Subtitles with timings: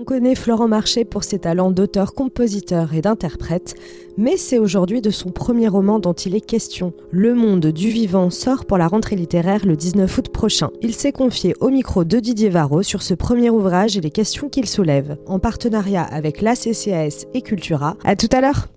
[0.00, 3.74] On connaît Florent Marché pour ses talents d'auteur, compositeur et d'interprète,
[4.16, 6.92] mais c'est aujourd'hui de son premier roman dont il est question.
[7.10, 10.70] Le monde du vivant sort pour la rentrée littéraire le 19 août prochain.
[10.82, 14.48] Il s'est confié au micro de Didier Varro sur ce premier ouvrage et les questions
[14.48, 17.96] qu'il soulève, en partenariat avec la CCAS et Cultura.
[18.04, 18.68] À tout à l'heure.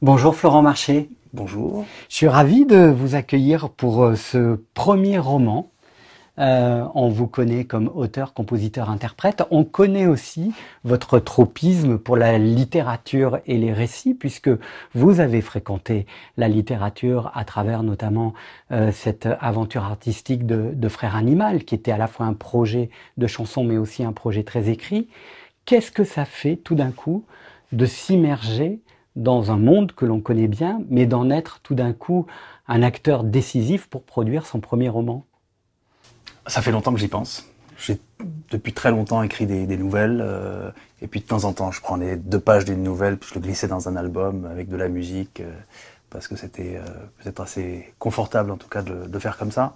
[0.00, 1.10] Bonjour Florent Marché.
[1.34, 1.84] Bonjour.
[2.08, 5.71] Je suis ravi de vous accueillir pour euh, ce premier roman
[6.38, 9.42] euh, on vous connaît comme auteur, compositeur, interprète.
[9.50, 10.52] On connaît aussi
[10.84, 14.50] votre tropisme pour la littérature et les récits, puisque
[14.94, 16.06] vous avez fréquenté
[16.38, 18.32] la littérature à travers notamment
[18.70, 22.88] euh, cette aventure artistique de, de Frère Animal, qui était à la fois un projet
[23.18, 25.08] de chanson, mais aussi un projet très écrit.
[25.66, 27.24] Qu'est-ce que ça fait tout d'un coup
[27.72, 28.80] de s'immerger
[29.16, 32.26] dans un monde que l'on connaît bien, mais d'en être tout d'un coup
[32.68, 35.26] un acteur décisif pour produire son premier roman?
[36.46, 37.46] Ça fait longtemps que j'y pense.
[37.78, 37.98] J'ai
[38.50, 40.70] depuis très longtemps écrit des, nouvelles, euh,
[41.00, 43.40] et puis de temps en temps, je prenais deux pages d'une nouvelle, puis je le
[43.40, 45.50] glissais dans un album avec de la musique, euh,
[46.10, 46.86] parce que c'était euh,
[47.18, 49.74] peut-être assez confortable en tout cas de, faire comme ça.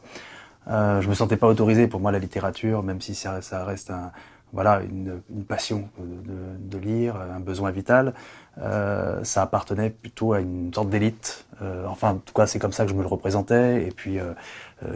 [0.69, 4.11] Je me sentais pas autorisé pour moi la littérature, même si ça reste un,
[4.53, 8.15] voilà, une, passion de, lire, un besoin vital.
[8.59, 11.47] Euh, ça appartenait plutôt à une sorte d'élite.
[11.61, 13.85] Euh, enfin, en tout cas, c'est comme ça que je me le représentais.
[13.87, 14.33] Et puis, euh,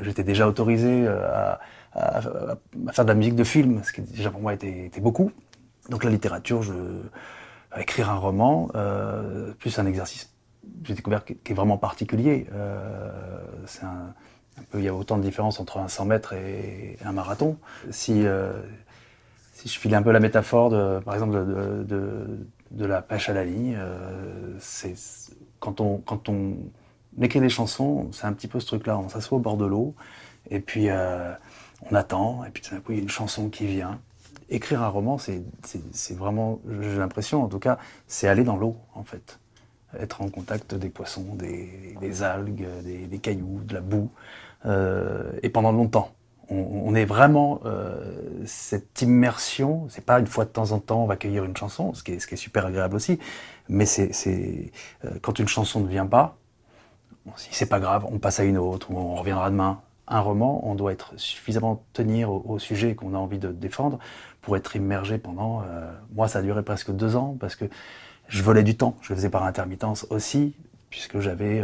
[0.03, 1.61] j'étais déjà autorisé à,
[2.93, 5.33] faire de la musique de film, ce qui déjà pour moi était, beaucoup.
[5.89, 6.73] Donc la littérature, je,
[7.77, 8.69] écrire un roman,
[9.59, 10.33] plus un exercice,
[10.85, 12.47] j'ai découvert qui est vraiment particulier.
[14.75, 17.57] il y a autant de différence entre un 100 mètres et un marathon.
[17.91, 18.25] Si
[19.61, 23.45] si je file un peu la métaphore, de, par exemple, de, la pêche à la
[23.45, 24.95] ligne, euh, c'est
[25.59, 26.01] quand on,
[27.21, 28.99] écrit des chansons, c'est un petit peu ce truc-là.
[28.99, 29.95] On s'assoit au bord de l'eau,
[30.49, 31.35] et puis euh,
[31.91, 34.01] on attend, et puis tout d'un coup, il y a une chanson qui vient.
[34.49, 35.45] Écrire un roman, c'est
[36.17, 39.39] vraiment, j'ai l'impression, en tout cas, c'est aller dans l'eau, en fait.
[39.99, 44.11] Être en contact des poissons, des, algues, des, des, cailloux, de la boue,
[44.65, 46.15] euh, et pendant longtemps
[46.51, 49.87] on, on, est vraiment euh, cette immersion.
[49.89, 52.13] C'est pas une fois de temps en temps on va cueillir une chanson, ce qui
[52.13, 53.19] est, super agréable aussi.
[53.69, 54.73] Mais c'est
[55.05, 56.37] euh, quand une chanson ne vient pas,
[57.25, 59.81] bon, si c'est pas grave, on passe à une autre ou on reviendra demain.
[60.13, 64.01] Un roman, on doit être suffisamment tenir au, sujet qu'on a envie de défendre
[64.41, 65.63] pour être immergé pendant.
[65.63, 67.67] Euh, moi, ça a duré presque deux ans parce que
[68.27, 68.97] je volais du temps.
[69.03, 70.55] Je le faisais par intermittence aussi,
[70.91, 71.63] puisque j'avais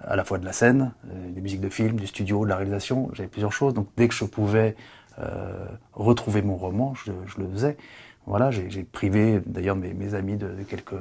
[0.00, 2.56] à la fois de la scène, euh, des musiques de film, du studio, de la
[2.56, 3.74] réalisation, j'avais plusieurs choses.
[3.74, 4.74] Donc dès que je pouvais
[5.18, 7.76] euh, retrouver mon roman, je, le faisais.
[8.26, 10.94] Voilà, j'ai privé d'ailleurs mes, amis de, quelques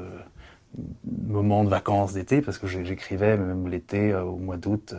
[1.06, 4.96] moments de vacances d'été, parce que j'écrivais même l'été, euh, au mois d'août,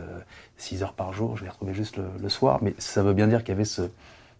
[0.57, 2.59] 6 euh, heures par jour, je les retrouvais juste le, soir.
[2.61, 3.83] Mais ça veut bien dire qu'il y avait ce,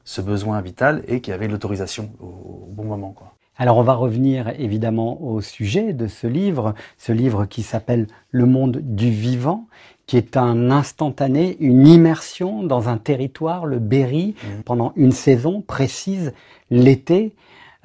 [0.05, 3.11] ce besoin vital et qu'il y avait l'autorisation au, au, bon moment.
[3.11, 3.35] Quoi.
[3.57, 8.45] Alors on va revenir évidemment au sujet de ce livre, ce livre qui s'appelle Le
[8.45, 9.67] monde du vivant,
[10.07, 14.61] qui est un instantané, une immersion dans un territoire, le Berry, mmh.
[14.65, 16.33] pendant une saison précise,
[16.71, 17.35] l'été,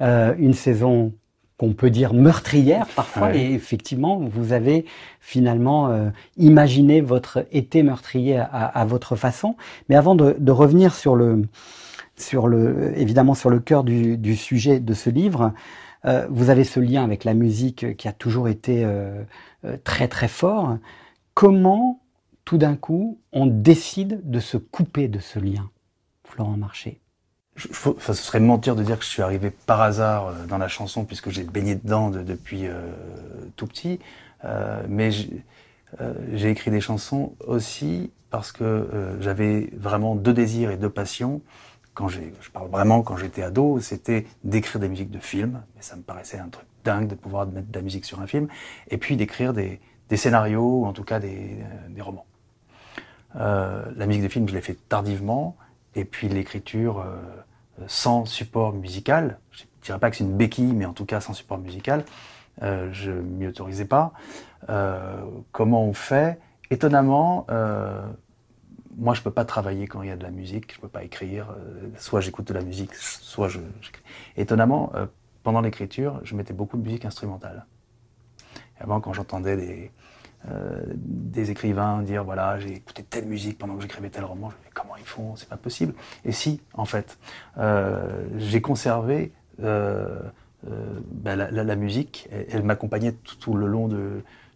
[0.01, 1.13] euh, une saison
[1.57, 3.39] qu'on peut dire meurtrière parfois, ouais.
[3.39, 4.85] et effectivement, vous avez
[5.19, 9.55] finalement euh, imaginé votre été meurtrier à, à, votre façon.
[9.89, 11.43] Mais avant de, de revenir sur le,
[12.19, 15.53] sur le, évidemment sur le cœur du, sujet de ce livre.
[16.05, 19.23] Euh, vous avez ce lien avec la musique qui a toujours été euh,
[19.65, 20.77] euh très très fort.
[21.33, 22.01] Comment,
[22.45, 25.69] tout d'un coup, on décide de se couper de ce lien,
[26.23, 26.99] Florent Marché
[27.55, 31.03] je, ce serait mentir de dire que je suis arrivé par hasard dans la chanson
[31.03, 32.69] puisque j'ai baigné dedans de, depuis
[33.57, 33.99] tout petit.
[34.87, 41.41] Mais j'ai écrit des chansons aussi parce que j'avais vraiment deux désirs et deux passions
[41.99, 45.97] quand je parle vraiment quand j'étais ado, c'était d'écrire des musiques de films, mais ça
[45.97, 48.47] me paraissait un truc dingue de pouvoir mettre de la musique sur un film,
[48.89, 49.81] et puis d'écrire des,
[50.15, 51.57] scénarios, ou en tout cas des,
[51.97, 52.25] euh, romans.
[53.35, 55.57] Euh, la musique de film, je l'ai fait tardivement,
[55.93, 57.17] et puis l'écriture euh,
[57.87, 61.19] sans support musical, je ne dirais pas que c'est une béquille, mais en tout cas
[61.19, 62.05] sans support musical,
[62.61, 64.13] je m'y autorisais pas.
[65.51, 66.39] Comment on fait?
[66.71, 67.45] Étonnamment,
[68.99, 71.03] moi, je peux pas travailler quand il y a de la musique, je peux pas
[71.03, 71.51] écrire.
[71.51, 73.59] Euh, soit j'écoute de la musique, soit je.
[74.35, 75.05] Étonnamment, euh,
[75.43, 77.65] pendant l'écriture, je mettais beaucoup de musique instrumentale.
[78.77, 79.91] Et avant, quand j'entendais des,
[80.49, 84.55] euh, des écrivains dire voilà, j'ai écouté telle musique pendant que j'écrivais tel roman, je
[84.55, 85.93] me disais comment ils font, c'est pas possible.
[86.25, 87.17] Et si, en fait,
[88.37, 90.31] j'ai conservé ben,
[91.35, 93.87] la, musique, elle, m'accompagnait tout, le long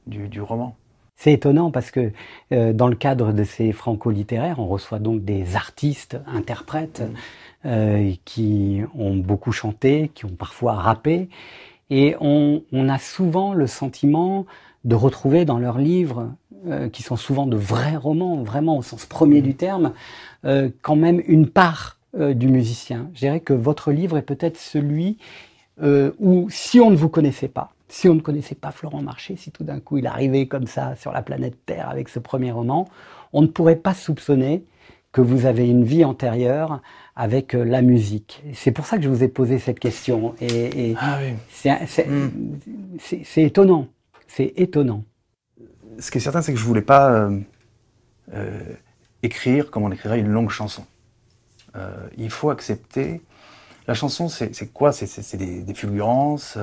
[0.05, 0.75] du, du roman.
[1.15, 2.11] C'est étonnant parce que
[2.51, 7.67] euh, dans le cadre de ces franco-littéraires, on reçoit donc des artistes, interprètes, mm.
[7.67, 11.29] euh, qui ont beaucoup chanté, qui ont parfois rappé,
[11.89, 14.45] et on, on a souvent le sentiment
[14.83, 16.33] de retrouver dans leurs livres,
[16.65, 19.91] euh, qui sont souvent de vrais romans, vraiment au sens premier du terme,
[20.45, 23.09] euh, quand même une part euh, du musicien.
[23.15, 25.17] Je dirais que votre livre est peut-être celui
[26.19, 29.51] où, si on ne vous connaissait pas, si on ne connaissait pas Florent Marché, si
[29.51, 32.87] tout d'un coup il arrivait comme ça sur la planète Terre avec ce premier roman,
[33.33, 34.65] on ne pourrait pas soupçonner
[35.11, 36.81] que vous avez une vie antérieure
[37.15, 38.43] avec euh, la musique.
[38.55, 40.33] C'est pour ça que je vous ai posé cette question.
[40.41, 41.33] Et, ah oui.
[42.07, 42.57] Hmm.
[42.97, 43.87] c'est étonnant.
[44.27, 45.03] C'est étonnant.
[45.99, 47.39] Ce qui est certain, c'est que je voulais pas euh,
[48.33, 48.59] euh,
[49.21, 50.83] écrire comme on écrirait une longue chanson.
[52.17, 53.21] il faut accepter.
[53.87, 54.91] La chanson, c'est quoi?
[54.93, 56.57] C'est des, des, fulgurances.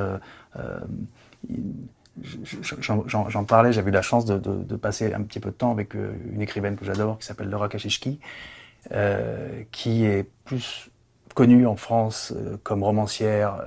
[2.22, 6.12] J'en parlais, j'avais eu la chance de, passer un petit peu de temps avec euh,
[6.32, 8.20] une écrivaine que j'adore qui s'appelle Laura Kachishki,
[8.92, 10.90] euh, qui est plus
[11.34, 13.62] connue en France euh, comme romancière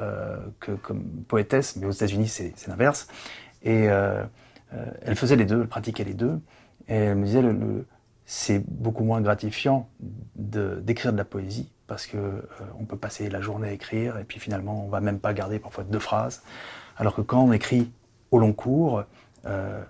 [0.60, 3.08] que comme poétesse, mais aux États-Unis c'est l'inverse.
[3.64, 6.40] Et elle faisait les deux, elle pratiquait les deux,
[6.88, 7.86] et elle me disait le,
[8.26, 9.90] c'est beaucoup moins gratifiant
[10.36, 12.18] d'écrire de, la poésie parce que
[12.80, 15.60] on peut passer la journée à écrire et puis finalement on va même pas garder
[15.60, 16.44] parfois deux phrases,
[16.98, 17.90] alors que quand on écrit
[18.34, 19.04] au long cours.
[19.46, 19.82] Euh,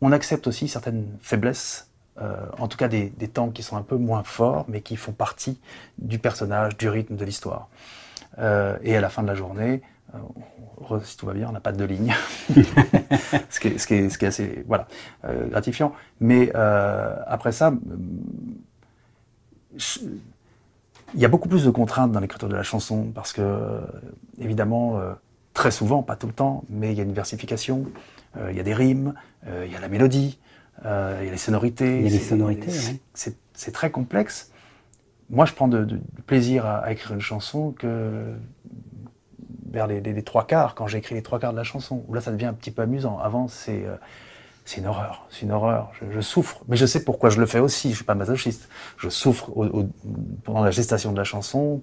[0.00, 1.90] on accepte aussi certaines faiblesses,
[2.20, 5.12] euh, en tout cas des, temps qui sont un peu moins forts, mais qui font
[5.12, 5.58] partie
[5.96, 7.68] du personnage, du rythme de l'histoire.
[8.38, 9.82] Euh, et à la fin de la journée,
[11.02, 12.14] si tout va bien, on n'a pas de ligne,
[13.50, 14.64] ce, qui est, ce, qui est, assez
[15.50, 15.92] gratifiant.
[16.20, 17.74] Mais après ça,
[21.14, 23.80] il y a beaucoup plus de contraintes dans l'écriture de la chanson, parce que,
[24.38, 24.98] évidemment,
[25.58, 27.84] très souvent, pas tout le temps, mais il y a une versification,
[28.36, 29.14] euh, il y a des rimes,
[29.48, 30.38] euh, il y a la mélodie,
[30.86, 31.96] euh, il y a les sonorités.
[31.98, 32.70] Il y a les sonorités,
[33.12, 34.52] C'est très complexe.
[35.30, 38.34] Moi, je prends de, plaisir à, écrire une chanson que
[39.68, 42.30] vers les, trois quarts, quand j'écris les trois quarts de la chanson, où là, ça
[42.30, 43.18] devient un petit peu amusant.
[43.18, 43.84] Avant, c'est
[44.64, 45.90] c'est une horreur, c'est une horreur.
[46.12, 47.90] Je, souffre, mais je sais pourquoi je le fais aussi.
[47.90, 48.68] Je suis pas masochiste.
[48.96, 49.50] Je souffre
[50.44, 51.82] pendant la gestation de la chanson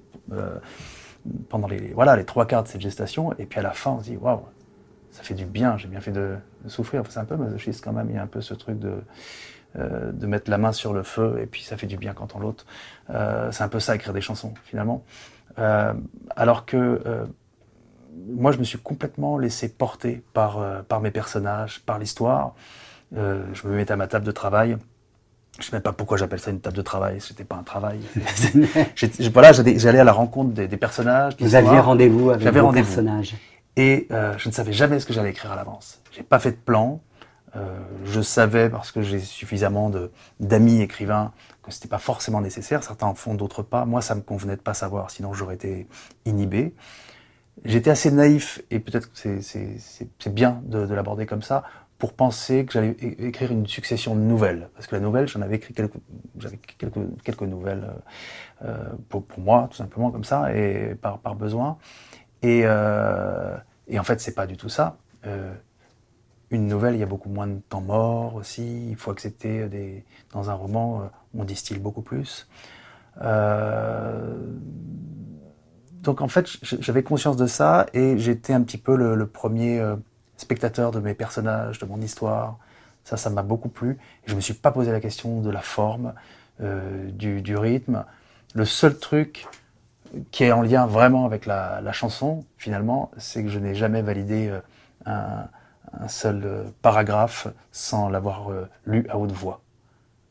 [1.50, 4.00] pendant les, voilà, les trois quarts de cette gestation, et puis à la fin, on
[4.00, 4.42] se dit, waouh,
[5.12, 6.36] ça fait du bien, j'ai bien fait de,
[6.68, 7.04] souffrir.
[7.10, 8.94] c'est un peu masochiste quand même, il y a un peu ce truc de,
[9.78, 12.36] euh, de mettre la main sur le feu, et puis ça fait du bien quand
[12.36, 12.66] on l'ôte.
[13.10, 15.04] Euh, c'est un peu ça, écrire des chansons, finalement.
[15.58, 15.94] Euh,
[16.36, 17.28] alors que
[18.28, 22.56] moi, je me suis complètement laissé porter par, par mes personnages, par l'histoire.
[23.14, 24.78] je me mettais à ma table de travail,
[25.56, 27.22] je ne sais même pas pourquoi j'appelle ça une table de travail.
[27.22, 28.00] C'était pas un travail.
[29.34, 31.34] voilà, j'allais à la rencontre des, personnages.
[31.40, 33.36] Vous aviez rendez-vous avec vos personnages.
[33.78, 36.02] Et euh, je ne savais jamais ce que j'allais écrire à l'avance.
[36.12, 37.02] J'ai pas fait de plan.
[37.56, 39.90] Euh, je savais parce que j'ai suffisamment
[40.42, 41.32] d'amis écrivains
[41.64, 42.84] que c'était pas forcément nécessaire.
[42.84, 43.86] Certains en font, d'autres pas.
[43.86, 45.88] Moi, ça me convenait de pas savoir, sinon j'aurais été
[46.26, 46.74] inhibé.
[47.64, 51.64] J'étais assez naïf et peut-être que c'est bien de, de l'aborder comme ça
[52.06, 54.70] pour penser que j'allais écrire une succession de nouvelles.
[54.76, 55.96] Parce que la nouvelle, j'en avais écrit quelques,
[56.38, 57.96] j'avais quelques, quelques nouvelles
[58.64, 61.80] euh, pour, moi, tout simplement comme ça, et par, besoin.
[62.44, 63.58] Et, euh,
[63.88, 64.98] et en fait, c'est pas du tout ça.
[65.26, 65.52] Euh,
[66.52, 68.88] une nouvelle, il y a beaucoup moins de temps mort aussi.
[68.88, 72.48] Il faut accepter des, dans un roman, on distille beaucoup plus.
[76.04, 79.82] Donc en fait, j'avais conscience de ça et j'étais un petit peu le premier
[80.38, 82.58] spectateur de mes personnages, de mon histoire.
[83.04, 83.98] Ça, ça m'a beaucoup plu.
[84.26, 86.14] Je me suis pas posé la question de la forme,
[86.62, 88.06] euh, du, rythme.
[88.54, 89.48] Le seul truc
[90.32, 94.50] qui est en lien vraiment avec la, chanson, finalement, c'est que je n'ai jamais validé
[94.50, 94.60] euh,
[95.06, 98.50] un, seul euh, paragraphe sans l'avoir
[98.86, 99.62] lu à haute voix.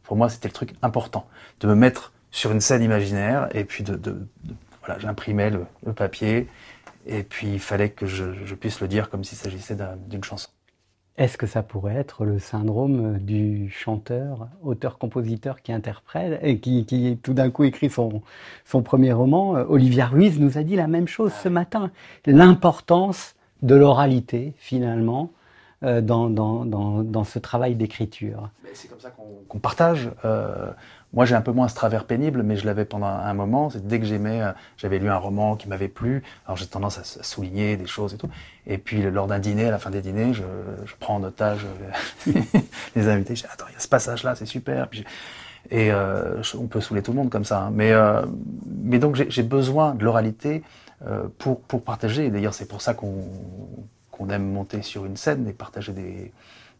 [0.02, 1.26] Pour moi, c'était le truc important,
[1.60, 4.26] de me mettre sur une scène imaginaire et puis de,
[4.84, 6.48] voilà, j'imprimais le papier
[7.06, 9.76] et puis il fallait que je, je puisse le dire comme s'il s'agissait
[10.08, 10.48] d'une chanson.
[11.16, 17.16] Est-ce que ça pourrait être le syndrome du chanteur, auteur-compositeur qui interprète et qui, qui
[17.22, 18.20] tout d'un coup écrit son,
[18.64, 21.92] son premier roman Olivia Ruiz nous a dit la même chose ce matin.
[22.26, 25.30] L'importance de l'oralité, finalement,
[25.84, 28.48] euh, dans, dans, dans, dans, ce travail d'écriture.
[28.72, 30.10] C'est comme ça qu'on qu partage.
[30.24, 30.70] Euh,
[31.14, 33.70] moi, j'ai un peu moins ce travers pénible, mais je l'avais pendant un moment.
[33.70, 36.24] C'est dès que j'aimais, euh, j'avais lu un roman qui m'avait plu.
[36.44, 38.28] Alors j'ai tendance à, souligner des choses et tout.
[38.66, 40.42] Et puis lors d'un dîner, à la fin des dîners, je,
[40.98, 41.66] prends en otage
[42.26, 42.40] euh,
[42.96, 43.36] les invités.
[43.36, 44.88] Je dis attends, il y a ce passage-là, c'est super.
[45.70, 47.62] Et euh, on peut saouler tout le monde comme ça.
[47.62, 47.72] Hein.
[47.72, 50.64] Mais donc j'ai besoin de l'oralité
[51.38, 52.28] pour partager.
[52.30, 55.92] D'ailleurs, c'est pour ça qu'on aime monter sur une scène et partager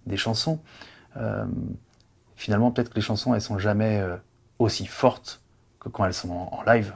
[0.07, 0.59] des chansons.
[2.37, 4.03] Finalement, peut-être que les chansons, elles sont jamais
[4.59, 5.43] aussi fortes
[5.81, 6.95] que quand elles sont en, live.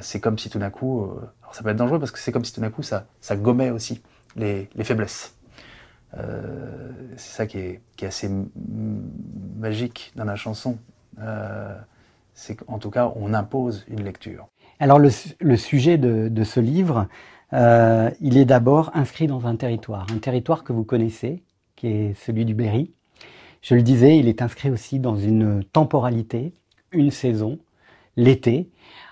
[0.00, 1.10] c'est comme si tout d'un coup,
[1.42, 3.36] alors ça peut être dangereux parce que c'est comme si tout d'un coup ça, ça
[3.36, 4.02] gommait aussi
[4.36, 5.38] les, les faiblesses.
[6.16, 8.30] Euh, c'est ça qui est, qui est assez
[9.56, 10.78] magique dans la chanson.
[11.20, 11.76] Euh,
[12.34, 14.48] c'est qu'en tout cas, on impose une lecture.
[14.80, 15.10] Alors le,
[15.40, 17.08] le sujet de, de, ce livre,
[17.52, 21.42] euh, il est d'abord inscrit dans un territoire, un territoire que vous connaissez,
[21.76, 22.92] qui est celui du Berry.
[23.62, 26.52] Je le disais, il est inscrit aussi dans une temporalité,
[26.92, 27.58] une saison,
[28.16, 28.68] l'été,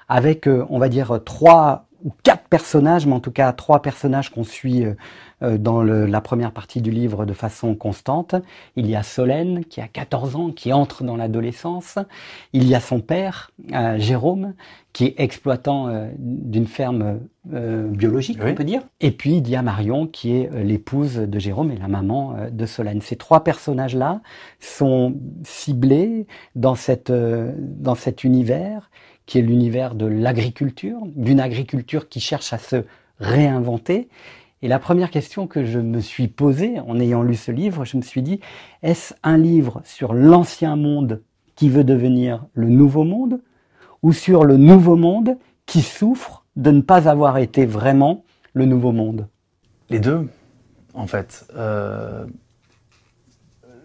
[0.08, 4.30] avec, euh, on va dire, trois ou quatre personnages, mais en tout cas trois personnages
[4.30, 4.94] qu'on suit euh,
[5.42, 8.34] euh, dans la première partie du livre de façon constante.
[8.76, 11.98] Il y a Solène qui a 14 ans, qui entre dans l'adolescence.
[12.52, 14.54] Il y a son père, euh, Jérôme,
[14.92, 18.80] qui est exploitant d'une ferme biologique, on peut dire.
[19.02, 22.64] Et puis il y a Marion qui est l'épouse de Jérôme et la maman de
[22.64, 23.02] Solène.
[23.02, 24.22] Ces trois personnages-là
[24.58, 28.88] sont ciblés dans, cette, dans cet univers
[29.26, 32.84] qui est l'univers de l'agriculture, d'une agriculture qui cherche à se
[33.18, 34.08] réinventer.
[34.62, 37.96] Et la première question que je me suis posée en ayant lu ce livre, je
[37.96, 38.40] me suis dit,
[38.82, 41.22] est-ce un livre sur l'ancien monde
[41.56, 43.40] qui veut devenir le nouveau monde
[44.02, 48.92] ou sur le nouveau monde qui souffre de ne pas avoir été vraiment le nouveau
[48.92, 49.28] monde?
[49.90, 50.28] Les deux,
[50.94, 51.46] en fait.
[51.56, 52.26] Euh,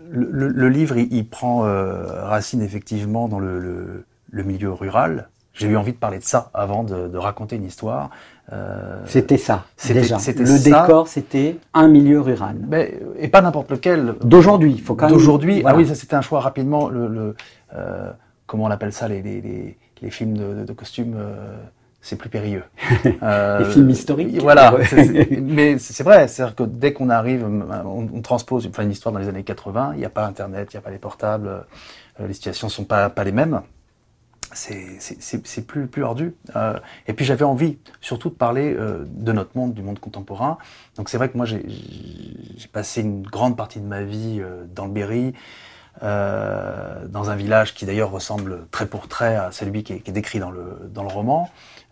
[0.09, 5.29] le, livre, il, prend euh, racine effectivement dans le, le milieu rural.
[5.53, 8.09] J'ai eu envie de parler de ça avant de, de raconter une histoire.
[8.53, 10.17] Euh, c'était ça, déjà.
[10.17, 12.57] Le décor, c'était un milieu rural.
[12.67, 14.15] Mais, et pas n'importe lequel.
[14.23, 15.13] D'aujourd'hui, il faut quand même.
[15.13, 16.89] D'aujourd'hui, ah oui, ça c'était un choix rapidement.
[16.89, 17.35] Le, le
[17.75, 18.11] euh,
[18.45, 21.57] comment on appelle ça, les, les, les, les films de, de costumes euh,
[22.01, 22.63] c'est plus périlleux.
[23.23, 24.41] Euh, les films historiques.
[24.41, 24.73] Voilà.
[25.41, 29.19] mais c'est vrai, c'est-à-dire que dès qu'on arrive, on, on, transpose enfin, une histoire dans
[29.19, 31.65] les années 80, il n'y a pas Internet, il n'y a pas les portables,
[32.19, 33.61] les situations sont pas, pas les mêmes
[34.53, 36.35] c'est plus, ardu.
[36.55, 36.77] Euh,
[37.07, 40.57] et puis j'avais envie surtout de parler euh, de notre monde, du monde contemporain.
[40.97, 41.63] Donc c'est vrai que moi j'ai
[42.71, 45.33] passé une grande partie de ma vie euh, dans le Berry,
[46.01, 50.49] dans un village qui d'ailleurs ressemble très pour trait à celui qui est, décrit dans
[50.49, 51.49] le, dans le roman.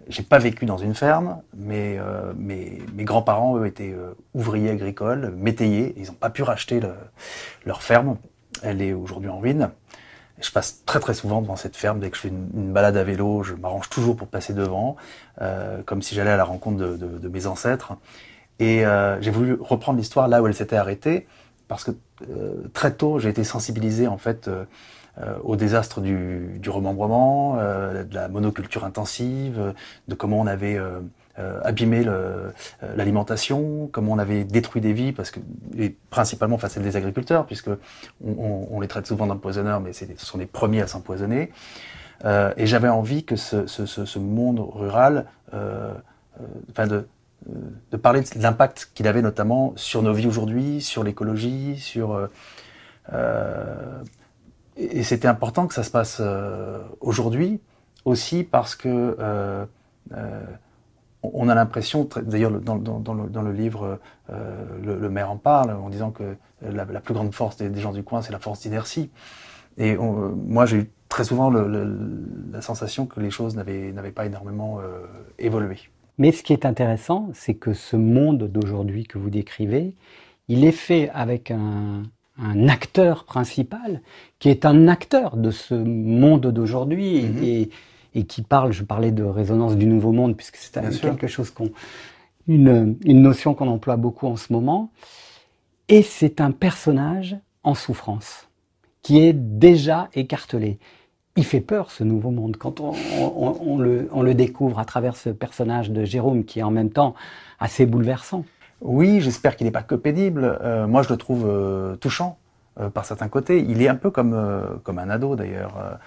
[0.07, 1.99] J'ai pas vécu dans une ferme, mais
[2.35, 3.93] mes, grands-parents, eux, étaient
[4.33, 5.93] ouvriers agricoles, métayers.
[5.97, 6.93] Ils n'ont pas pu racheter le,
[7.65, 8.17] leur ferme.
[8.63, 9.69] Elle est aujourd'hui en ruine
[10.41, 11.99] je passe très très souvent devant cette ferme.
[11.99, 14.95] Dès que je fais une, balade à vélo, je m'arrange toujours pour passer devant,
[15.41, 17.93] euh, comme si j'allais à la rencontre de, mes ancêtres.
[18.59, 21.27] Et euh, j'ai voulu reprendre l'histoire là où elle s'était arrêtée,
[21.67, 21.91] parce que
[22.29, 24.49] euh, très tôt, j'ai été sensibilisé en fait
[25.43, 29.73] au désastre du, du remembrement, de la monoculture intensive,
[30.07, 30.79] de comment on avait
[31.39, 32.49] euh, abîmer euh,
[32.95, 35.39] l'alimentation, comment on avait détruit des vies, parce que
[36.09, 37.69] principalement face à des agriculteurs, puisque
[38.25, 41.51] on, les traite souvent d'empoisonneurs, mais ce sont les premiers à s'empoisonner.
[42.25, 45.93] Euh, et j'avais envie que ce, monde rural, euh,
[46.71, 47.07] enfin de,
[47.91, 52.27] de parler de l'impact qu'il avait notamment sur nos vies aujourd'hui, sur l'écologie, sur
[54.77, 56.21] et c'était important que ça se passe
[56.99, 57.59] aujourd'hui
[58.05, 59.15] aussi parce que
[61.23, 62.75] on a l'impression, d'ailleurs dans,
[63.13, 63.99] le, livre,
[64.29, 68.03] euh, le, maire en parle en disant que la, plus grande force des, gens du
[68.03, 69.09] coin, c'est la force d'inertie.
[69.77, 75.05] Et moi, j'ai eu très souvent la sensation que les choses n'avaient pas énormément euh,
[75.37, 75.77] évolué.
[76.17, 79.95] Mais ce qui est intéressant, c'est que ce monde d'aujourd'hui que vous décrivez,
[80.47, 82.03] il est fait avec un,
[82.69, 84.01] acteur principal
[84.39, 87.23] qui est un acteur de ce monde d'aujourd'hui.
[87.23, 87.43] Mm-hmm.
[87.43, 87.69] et
[88.15, 91.69] et qui parle, je parlais de résonance du nouveau monde, puisque c'est quelque chose qu'on,
[92.47, 94.91] une, une notion qu'on emploie beaucoup en ce moment.
[95.87, 98.47] Et c'est un personnage en souffrance,
[99.01, 100.79] qui est déjà écartelé.
[101.35, 104.85] Il fait peur ce nouveau monde quand on, on, on, le, on le, découvre à
[104.85, 107.15] travers ce personnage de Jérôme qui est en même temps
[107.59, 108.43] assez bouleversant.
[108.81, 110.59] Oui, j'espère qu'il n'est pas que pénible.
[110.61, 112.37] Euh, moi, je le trouve euh, touchant
[112.79, 113.59] euh, par certains côtés.
[113.67, 115.99] Il est un peu comme, comme un ado d'ailleurs.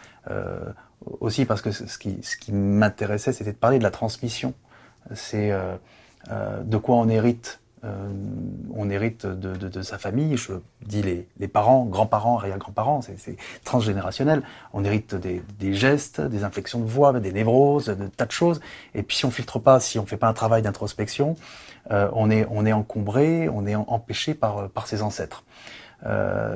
[1.21, 4.55] Aussi parce que ce qui, m'intéressait, c'était de parler de la transmission.
[5.15, 5.77] C'est euh,
[6.31, 7.61] euh, de quoi on hérite.
[7.85, 8.09] Euh,
[8.77, 10.53] on hérite de, sa famille, je
[10.87, 14.45] dis les, parents, grands-parents, arrière-grands-parents, c'est transgénérationnel.
[14.73, 18.61] On hérite des, gestes, des inflexions de voix, des névroses, de tas de choses.
[18.95, 21.35] Et puis si on filtre pas, si on fait pas un travail d'introspection,
[21.91, 25.43] on, est, encombré, on est empêché par, par ses ancêtres.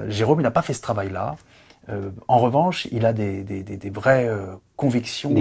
[0.06, 1.34] Jérôme, il n'a pas fait ce travail-là.
[1.88, 5.32] Euh, en revanche, il a des, des, des, des vraies euh, convictions,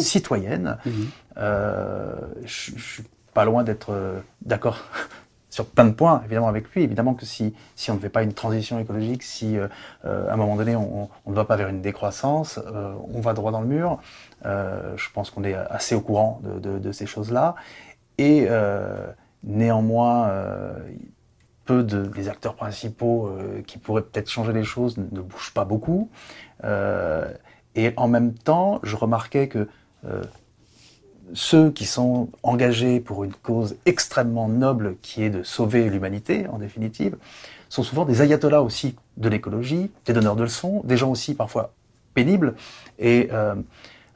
[0.00, 0.78] citoyennes.
[0.86, 1.08] Mhm.
[1.38, 4.84] Euh, je, je suis pas loin d'être d'accord
[5.50, 6.82] sur plein de points, évidemment, avec lui.
[6.82, 9.68] Évidemment que si, si on ne fait pas une transition écologique, si euh,
[10.02, 13.34] à un moment donné on, on, ne va pas vers une décroissance, euh, on va
[13.34, 13.98] droit dans le mur.
[14.44, 17.54] je pense qu'on est assez au courant de, de, de ces choses-là.
[18.18, 18.48] Et
[19.42, 20.30] néanmoins,
[21.80, 23.30] de, des acteurs principaux
[23.66, 26.10] qui pourraient peut-être changer les choses ne, bougent pas beaucoup.
[26.62, 29.68] et en même temps, je remarquais que
[31.34, 36.58] ceux qui sont engagés pour une cause extrêmement noble qui est de sauver l'humanité, en
[36.58, 37.16] définitive,
[37.68, 41.72] sont souvent des ayatollahs aussi de l'écologie, des donneurs de leçons, des gens aussi parfois
[42.14, 42.54] pénibles.
[42.98, 43.30] Et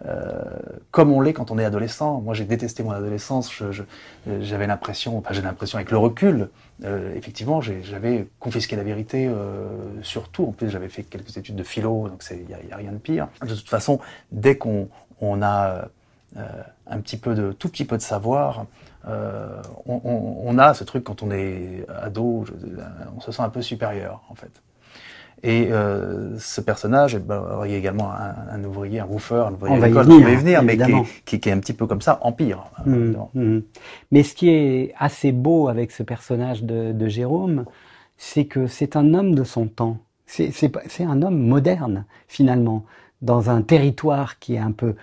[0.05, 0.45] euh,
[0.91, 3.62] comme on l'est quand on est adolescent, moi j'ai détesté mon adolescence,
[4.41, 6.49] j'avais l'impression, enfin j'ai l'impression avec le recul,
[6.85, 9.67] euh, effectivement j'avais confisqué la vérité euh,
[10.03, 10.45] sur tout.
[10.45, 13.29] En plus j'avais fait quelques études de philo, donc il n'y a, rien de pire.
[13.43, 13.99] De toute façon,
[14.31, 14.88] dès qu'on
[15.21, 15.88] on a
[16.37, 16.43] euh,
[16.87, 18.67] un petit peu de, tout petit peu de savoir.
[19.87, 22.45] On, a ce truc quand on est ado,
[23.17, 24.50] on se sent un peu supérieur en fait.
[25.43, 29.52] Et euh, ce personnage, ben, il y a également un, un, ouvrier, un woofer, un
[29.52, 30.93] ouvrier on va y venir, venir mais qui,
[31.25, 32.64] qui, qui, est un petit peu comme ça, empire.
[32.85, 33.61] Mmh, mmh.
[34.12, 37.66] Mais ce qui est assez beau avec ce personnage de, de Jérôme,
[38.16, 39.99] c'est que c'est un homme de son temps.
[40.26, 42.85] C'est un homme moderne, finalement,
[43.23, 44.97] dans un territoire qui est un peu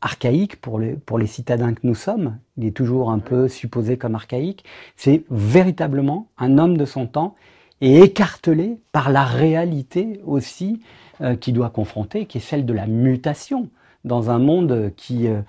[0.00, 3.98] archaïque pour les, pour les citadins que nous sommes, il est toujours un peu supposé
[3.98, 4.64] comme archaïque,
[4.96, 7.34] c'est véritablement un homme de son temps
[7.80, 10.80] et écartelé par la réalité aussi
[11.20, 13.68] euh, qu'il doit confronter, qui est celle de la mutation
[14.04, 15.40] dans un monde qui, euh,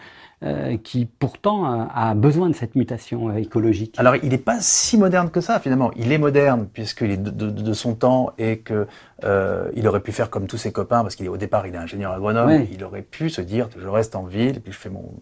[0.44, 3.94] euh, qui pourtant a besoin de cette mutation euh, écologique.
[4.00, 5.92] Alors il n'est pas si moderne que ça finalement.
[5.96, 8.88] Il est moderne puisqu'il est de, de, de, son temps et que
[9.24, 11.76] euh, il aurait pu faire comme tous ses copains parce qu'il est au départ il
[11.76, 12.48] est ingénieur agronome.
[12.48, 12.68] Ouais.
[12.72, 15.14] Il aurait pu se dire je reste en ville et puis je fais mon,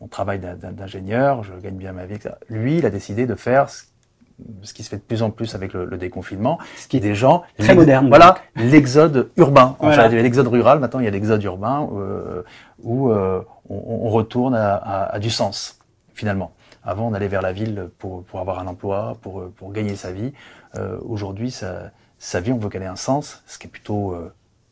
[0.00, 2.14] mon travail d'ingénieur, je gagne bien ma vie.
[2.14, 2.36] Etc.
[2.48, 3.82] Lui il a décidé de faire ce
[4.62, 7.00] ce qui se fait de plus en plus avec le, le déconfinement, ce qui est
[7.00, 8.08] des gens très modernes.
[8.08, 9.76] Voilà, l'exode urbain.
[9.80, 10.06] Voilà.
[10.06, 10.80] Enfin, l'exode rural.
[10.80, 12.42] Maintenant, il y a l'exode urbain euh,
[12.82, 15.78] où euh, on, on, retourne à, à, à, du sens
[16.14, 16.52] finalement.
[16.82, 20.12] Avant, on allait vers la ville pour, pour avoir un emploi, pour, pour gagner sa
[20.12, 20.32] vie.
[20.76, 24.16] Euh, Aujourd'hui, sa, sa, vie, on veut qu'elle ait un sens, ce qui est plutôt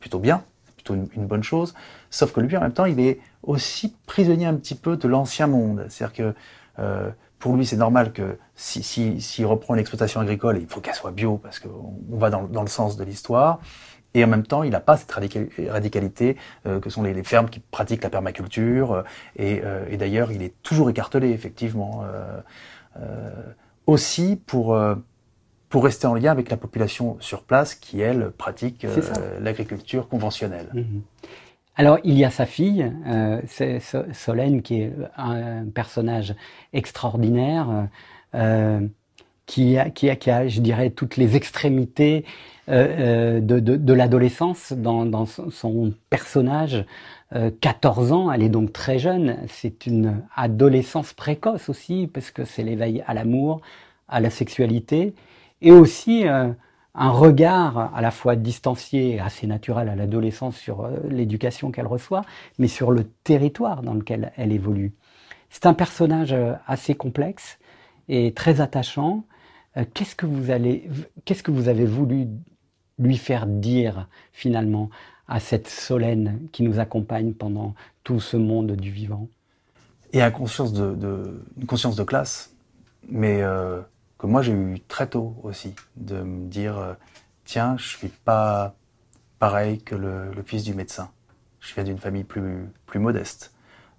[0.00, 0.42] plutôt bien,
[0.76, 1.74] plutôt une, une, bonne chose.
[2.08, 5.48] Sauf que lui, en même temps, il est aussi prisonnier un petit peu de l'ancien
[5.48, 5.86] monde.
[5.88, 6.34] C'est-à-dire
[6.76, 10.80] que pour lui, c'est normal que s'il si, si, reprend une exploitation agricole, il faut
[10.80, 13.60] qu'elle soit bio parce qu'on va dans, dans, le sens de l'histoire.
[14.14, 17.48] Et en même temps, il n'a pas cette radicalité euh, que sont les, les, fermes
[17.48, 18.92] qui pratiquent la permaculture.
[18.92, 19.02] Euh,
[19.36, 22.02] et, euh, et d'ailleurs, il est toujours écartelé, effectivement.
[22.04, 22.40] Euh,
[23.00, 23.30] euh,
[23.86, 24.78] aussi pour
[25.68, 28.86] pour rester en lien avec la population sur place qui, elle, pratique
[29.40, 30.68] l'agriculture conventionnelle.
[30.72, 30.82] Mmh.
[31.78, 33.40] Alors, il y a sa fille, euh,
[34.12, 36.34] Solène, qui est un personnage
[36.72, 37.86] extraordinaire,
[38.34, 38.80] euh,
[39.46, 42.24] qui, a, qui, a, qui, a, je dirais, toutes les extrémités
[42.68, 46.84] euh, de, de, de l'adolescence dans, dans, son personnage.
[47.60, 49.36] 14 ans, elle est donc très jeune.
[49.48, 53.60] C'est une adolescence précoce aussi, parce que c'est l'éveil à l'amour,
[54.08, 55.14] à la sexualité,
[55.62, 56.24] et aussi
[56.98, 61.86] un regard à la fois distancié et assez naturel à l'adolescence sur euh, l'éducation qu'elle
[61.86, 62.22] reçoit,
[62.58, 64.92] mais sur le territoire dans lequel elle évolue.
[65.48, 67.58] C'est un personnage euh, assez complexe
[68.08, 69.24] et très attachant.
[69.76, 70.90] Euh, qu'est-ce que vous allez,
[71.24, 72.26] qu'est-ce que vous avez voulu
[72.98, 74.90] lui faire dire finalement
[75.28, 79.28] à cette Solène qui nous accompagne pendant tout ce monde du vivant?
[80.12, 82.56] Et une conscience une conscience de classe,
[83.08, 83.42] mais
[84.18, 86.94] que moi j'ai eu très tôt aussi, de me dire euh,
[87.44, 88.74] tiens, je suis pas
[89.38, 91.10] pareil que le, le fils du médecin.
[91.60, 93.52] Je viens d'une famille plus, plus modeste.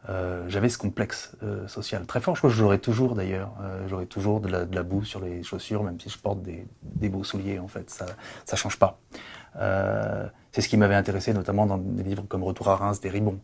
[0.07, 2.35] Euh, j'avais ce complexe euh, social très fort.
[2.35, 3.51] Je crois que j'aurais toujours d'ailleurs.
[3.61, 6.41] Euh, j'aurais toujours de la, de la, boue sur les chaussures, même si je porte
[6.41, 7.59] des, des beaux souliers.
[7.59, 8.05] En fait, ça
[8.45, 8.99] ça change pas.
[10.51, 13.39] C'est ce qui m'avait intéressé, notamment dans des livres comme Retour à Reims, des Ribons.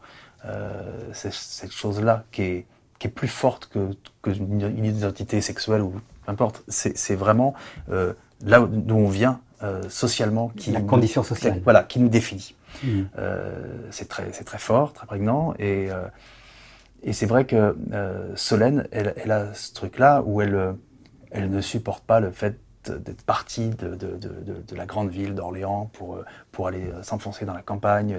[1.13, 2.65] C'est cette chose-là qui est,
[2.99, 3.89] qui est plus forte que,
[4.21, 5.89] que une identité sexuelle ou
[6.25, 6.63] peu importe.
[6.67, 7.53] C'est vraiment
[7.91, 11.55] euh, là d'où on vient euh, socialement qui la condition sociale.
[11.55, 12.55] Qui, voilà, qui nous définit.
[12.83, 13.01] Mmh.
[13.17, 15.89] Euh, c'est très c'est très fort, très prégnant et
[17.03, 17.75] et c'est vrai que
[18.35, 20.75] Solène, elle, elle, a ce truc-là où elle
[21.31, 22.57] elle ne supporte pas le fait
[22.91, 26.19] d'être partie de, de, de, de, la grande ville d'Orléans pour,
[26.51, 28.17] pour aller s'enfoncer dans la campagne,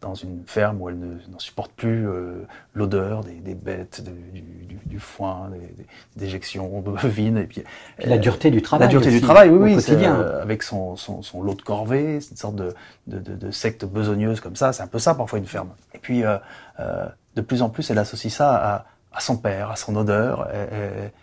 [0.00, 4.78] dans une ferme où elle n'en supporte plus euh, l'odeur des, des, bêtes, du, du,
[4.84, 7.38] du, foin, des, des déjections bovines.
[7.38, 7.62] Et puis,
[7.98, 8.86] et la dureté du travail.
[8.86, 9.74] La dureté aussi, du travail, oui, oui.
[9.74, 10.16] Quotidien.
[10.16, 12.74] Euh, avec son, son, son, lot de corvée, c'est une sorte de,
[13.06, 14.72] de, de, secte besogneuse comme ça.
[14.72, 15.70] C'est un peu ça parfois une ferme.
[15.94, 16.36] Et puis, euh,
[16.78, 20.48] euh, de plus en plus, elle associe ça à, à son père, à son odeur.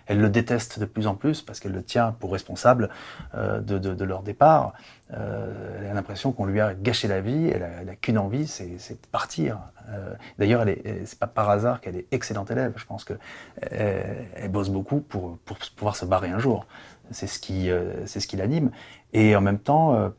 [0.08, 2.90] Elle, le déteste de plus en plus parce qu'elle le tient pour responsable
[3.36, 4.74] euh, de, leur départ.
[5.14, 7.52] Euh, elle a l'impression qu'on lui a gâché la vie.
[7.54, 9.60] Elle a, qu'une envie, c'est de partir.
[9.90, 10.66] Euh, d'ailleurs,
[11.06, 12.74] c'est pas par hasard qu'elle est excellente élève.
[12.78, 13.14] Je pense que
[13.62, 15.38] elle, bosse beaucoup pour,
[15.76, 16.66] pouvoir se barrer un jour.
[17.12, 17.70] C'est ce qui,
[18.06, 18.72] c'est ce qui l'anime.
[19.14, 20.12] Et en même temps,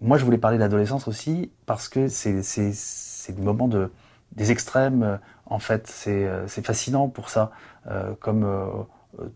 [0.00, 3.92] moi, je voulais parler de l'adolescence aussi parce que c'est c'est du moment de
[4.32, 5.18] des extrêmes
[5.50, 7.50] en fait, c'est euh, fascinant pour ça.
[7.90, 8.66] Euh, comme euh,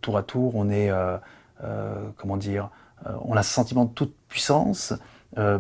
[0.01, 1.21] tour à tour, on a
[3.43, 4.95] ce sentiment de toute puissance,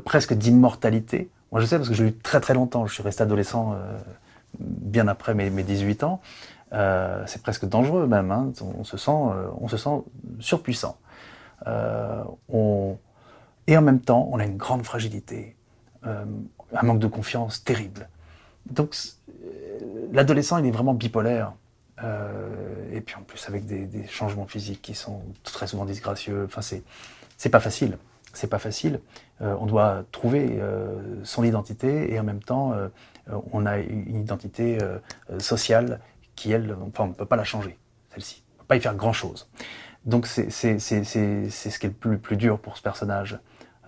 [0.04, 1.28] presque d'immortalité.
[1.50, 2.86] Moi, je sais parce que j'ai eu très très longtemps.
[2.86, 3.76] Je suis resté adolescent
[4.58, 6.20] bien après mes, 18 ans.
[6.70, 8.30] c'est presque dangereux même.
[8.30, 8.52] Hein.
[8.78, 10.04] On, se sent, on se sent
[10.38, 10.96] surpuissant.
[13.66, 15.56] Et en même temps, on a une grande fragilité,
[16.04, 18.08] un manque de confiance terrible.
[18.70, 18.94] Donc
[20.12, 21.52] l'adolescent, il est vraiment bipolaire.
[22.02, 26.44] Euh, et puis en plus avec des, changements physiques qui sont très souvent disgracieux.
[26.44, 26.82] Enfin, c'est
[27.36, 27.98] c'est pas facile.
[28.32, 29.00] C'est pas facile.
[29.42, 32.74] Euh, on doit trouver euh, son identité et en même temps,
[33.52, 34.78] on a une identité
[35.38, 36.00] sociale
[36.34, 37.78] qui, elle, enfin, on ne peut pas la changer,
[38.12, 38.42] celle-ci.
[38.48, 39.48] On ne peut pas y faire grand-chose.
[40.04, 43.38] Donc c'est ce qui est le plus, plus dur pour ce personnage,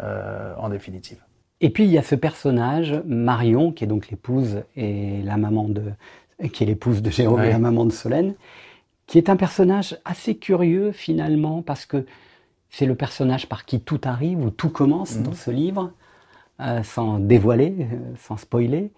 [0.01, 1.26] en définitive.
[1.61, 5.69] Et puis il y a ce personnage, Marion, qui est donc l'épouse et la maman
[5.69, 5.83] de,
[6.53, 8.35] qui est l'épouse de Jérôme et la maman de Solène,
[9.07, 12.05] qui est un personnage assez curieux finalement parce que
[12.69, 15.37] c'est le personnage par qui tout arrive ou tout commence dans mhm.
[15.37, 15.93] ce livre,
[16.61, 18.91] euh, sans dévoiler, euh, sans spoiler,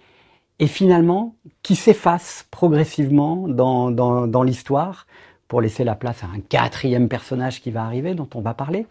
[0.59, 5.07] et finalement qui s'efface progressivement dans, dans, dans l'histoire
[5.47, 8.87] pour laisser la place à un quatrième personnage qui va arriver, dont on va parler.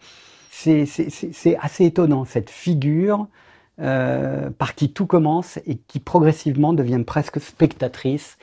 [0.50, 0.88] C'est
[1.60, 3.28] assez étonnant, cette figure
[3.80, 8.36] euh, par qui tout commence et qui progressivement devient presque spectatrice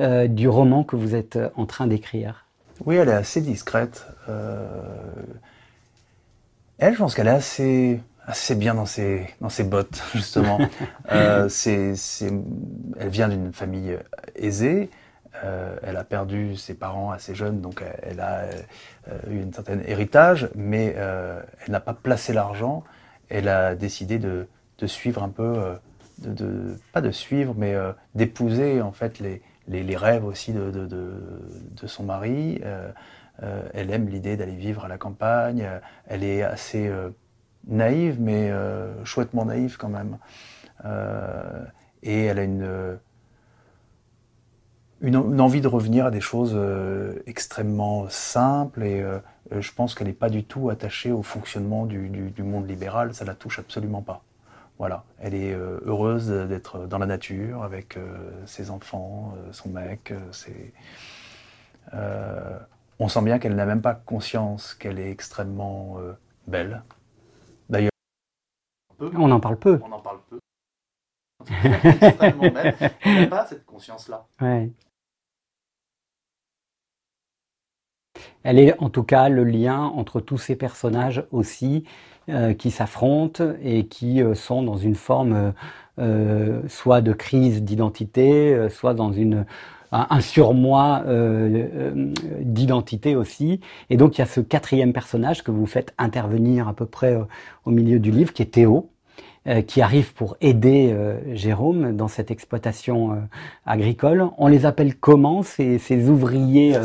[0.00, 2.46] euh, du roman que vous êtes en train d'écrire.
[2.86, 4.06] Oui, elle est assez discrète.
[4.30, 4.66] Euh,
[6.78, 10.58] elle, je pense qu'elle est assez, assez bien dans ses, dans ses bottes, justement.
[11.50, 11.92] c'est,
[12.98, 13.98] elle vient d'une famille
[14.36, 14.88] aisée.
[15.42, 18.46] elle a perdu ses parents assez jeunes, donc elle, a
[19.28, 22.84] eu un certain héritage, mais elle n'a pas placé l'argent.
[23.28, 25.74] Elle a décidé de, de suivre un peu, euh,
[26.18, 31.86] de, pas de suivre, mais euh, d'épouser en fait les, les, rêves aussi de, de,
[31.86, 32.60] son mari.
[32.64, 32.90] Euh,
[33.72, 35.68] elle aime l'idée d'aller vivre à la campagne.
[36.06, 36.90] Elle est assez
[37.68, 38.50] naïve, mais
[39.04, 40.18] chouettement naïve quand même.
[42.02, 42.98] et elle a une,
[45.02, 46.58] une, envie de revenir à des choses
[47.26, 49.04] extrêmement simples et
[49.52, 53.24] je pense qu'elle n'est pas du tout attachée au fonctionnement du, du, monde libéral, ça
[53.24, 54.24] la touche absolument pas.
[54.78, 59.70] Voilà, elle est euh, heureuse d'être dans la nature avec euh, ses enfants, euh, son
[59.70, 60.14] mec.
[63.00, 65.96] on sent bien qu'elle n'a même pas conscience qu'elle est extrêmement
[66.46, 66.82] belle.
[67.68, 67.90] D'ailleurs,
[69.00, 69.80] on en parle peu.
[69.82, 70.38] On en parle peu.
[71.84, 72.76] extrêmement belle.
[73.04, 74.26] Elle n'a pas cette conscience-là.
[78.42, 81.84] Elle est en tout cas le lien entre tous ces personnages aussi
[82.30, 85.54] euh, qui s'affrontent et qui euh, sont dans une forme
[85.98, 89.14] euh, soit de crise d'identité, soit dans
[89.92, 91.04] un, surmoi
[92.42, 93.60] d'identité aussi.
[93.88, 97.18] Et donc il y a ce quatrième personnage que vous faites intervenir à peu près
[97.64, 98.90] au milieu du livre, qui est Théo,
[99.66, 100.94] qui arrive pour aider
[101.32, 103.22] Jérôme dans cette exploitation
[103.64, 104.28] agricole.
[104.36, 106.76] On les appelle comment ces, ces ouvriers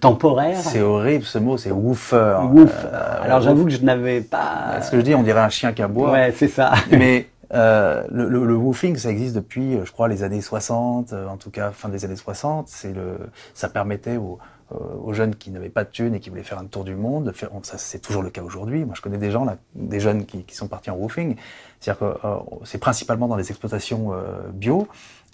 [0.00, 0.58] temporaire.
[0.58, 2.16] C'est horrible ce mot, c'est woofer.
[2.16, 4.80] Euh, Alors j'avoue que je n'avais pas.
[4.82, 6.12] Ce que je dis, on dirait un chien qui aboie.
[6.12, 6.72] Ouais, c'est ça.
[6.90, 11.50] Mais euh, le, le, woofing, ça existe depuis, je crois, les années 60, en tout
[11.50, 12.68] cas fin des années 60.
[12.68, 13.18] C'est le,
[13.54, 14.38] ça permettait aux,
[14.70, 17.24] aux jeunes qui n'avaient pas de thunes et qui voulaient faire un tour du monde,
[17.24, 18.84] de faire, ça c'est toujours le cas aujourd'hui.
[18.84, 21.36] Moi, je connais des gens là, des jeunes qui, qui sont partis en woofing.
[21.80, 22.28] C'est-à-dire que
[22.64, 24.12] c'est principalement dans les exploitations
[24.52, 24.86] bio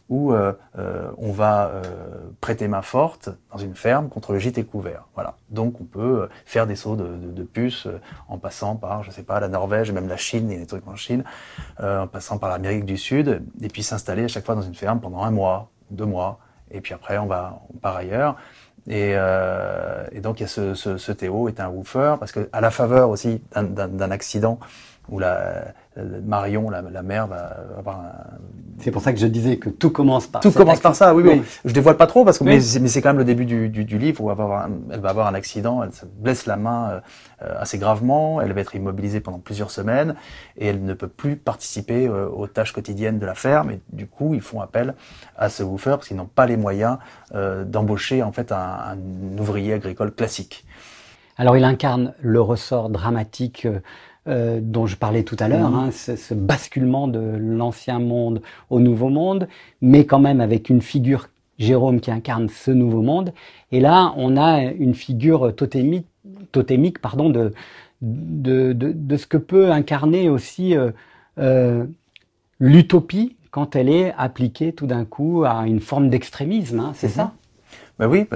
[0.09, 1.83] où euh, euh, on va euh,
[2.41, 5.09] prêter main forte dans une ferme contre le gîte couvert.
[5.15, 5.37] Voilà.
[5.51, 7.89] Donc on peut faire des sauts de, de, de puces
[8.29, 10.67] en passant par, je sais pas, la Norvège, même la Chine, il y a des
[10.67, 11.25] trucs en Chine,
[11.81, 15.01] en passant par l'Amérique du Sud, et puis s'installer à chaque fois dans une ferme
[15.01, 16.39] pendant un mois, deux mois,
[16.71, 18.37] et puis après on va on part ailleurs.
[18.87, 22.49] Et, et, donc il y a ce, ce, ce Théo est un woofer parce que
[22.53, 24.59] à la faveur aussi d'un accident
[25.09, 28.13] où la, Marion, la, mère, va avoir un...
[28.81, 31.23] C'est pour ça que je disais que tout commence par Tout commence par ça, oui,
[31.25, 31.43] oui.
[31.65, 33.99] Je dévoile pas trop, parce que, mais, c'est quand même le début du, du, du
[33.99, 36.57] livre où elle va, avoir un, elle va avoir un accident, elle se blesse la
[36.57, 37.03] main
[37.43, 40.17] euh, assez gravement, elle va être immobilisée pendant plusieurs semaines,
[40.57, 44.07] et elle ne peut plus participer euh, aux tâches quotidiennes de la ferme, et du
[44.07, 44.95] coup, ils font appel
[45.37, 46.99] à ce woofer, parce qu'ils n'ont pas les moyens
[47.35, 50.65] euh, d'embaucher, en fait, un, un, ouvrier agricole classique.
[51.37, 53.67] Alors, il incarne le ressort dramatique
[54.27, 55.77] euh, dont je parlais tout à l'heure, mhm.
[55.77, 59.49] hein, ce, basculement de l'ancien monde au nouveau monde,
[59.83, 63.33] mais quand même avec une figure Jérôme qui incarne ce nouveau monde.
[63.71, 66.07] Et là, on a une figure totémique,
[66.53, 67.53] totémique pardon, de,
[68.01, 70.91] de, de, ce que peut incarner aussi euh,
[71.39, 71.85] euh,
[72.59, 76.81] l'utopie quand elle est appliquée tout d'un coup à une forme d'extrémisme.
[76.81, 77.13] Hein, c'est mhm.
[77.13, 77.33] ça?
[77.99, 78.27] Ben oui,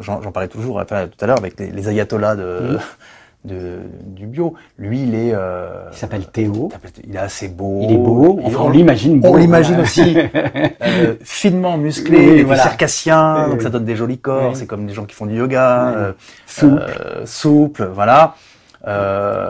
[0.00, 2.78] j'en parlais toujours tout à l'heure avec les, ayatollahs de,
[3.44, 4.54] de, du bio.
[4.78, 5.32] Lui, il est.
[5.34, 6.70] Euh, il s'appelle Théo.
[7.06, 7.80] Il est assez beau.
[7.82, 8.40] Il est beau.
[8.42, 9.28] on l'imagine beau.
[9.28, 14.56] On l'imagine aussi euh, finement musclé, oui, circassien, donc ça donne des jolis corps.
[14.56, 15.88] C'est comme des gens qui font du yoga.
[15.88, 16.12] Euh,
[16.46, 16.84] souple.
[17.24, 18.34] Souple, voilà.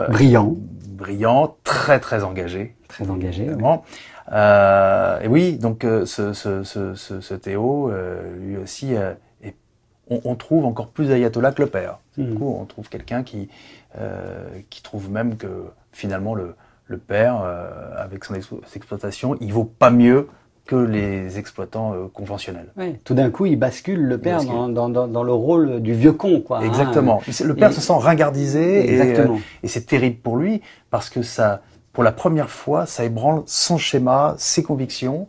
[0.09, 0.55] Brillant.
[0.89, 2.75] Brillant, très très engagé.
[2.87, 3.45] Très engagé.
[3.45, 3.83] Vraiment.
[4.31, 7.91] Et oui, donc ce, ce, ce, ce, Théo,
[8.39, 8.93] lui aussi,
[10.09, 11.99] on, on, trouve encore plus ayatollah que le père.
[12.17, 12.35] Du mmh.
[12.35, 13.49] coup, on trouve quelqu'un qui,
[14.69, 16.55] qui trouve même que finalement le,
[16.87, 20.27] le père, euh, avec son exploitation, il vaut pas mieux
[20.65, 22.71] que les exploitants euh, conventionnels.
[23.03, 26.41] Tout d'un coup, il bascule le père Dans, dans, dans, le rôle du vieux con.
[26.41, 26.61] Quoi, hein.
[26.61, 27.21] Exactement.
[27.43, 29.27] Le père se sent ringardisé et,
[29.63, 31.61] et c'est terrible pour lui parce que ça,
[31.93, 35.27] pour la première fois, ça ébranle son schéma, ses convictions.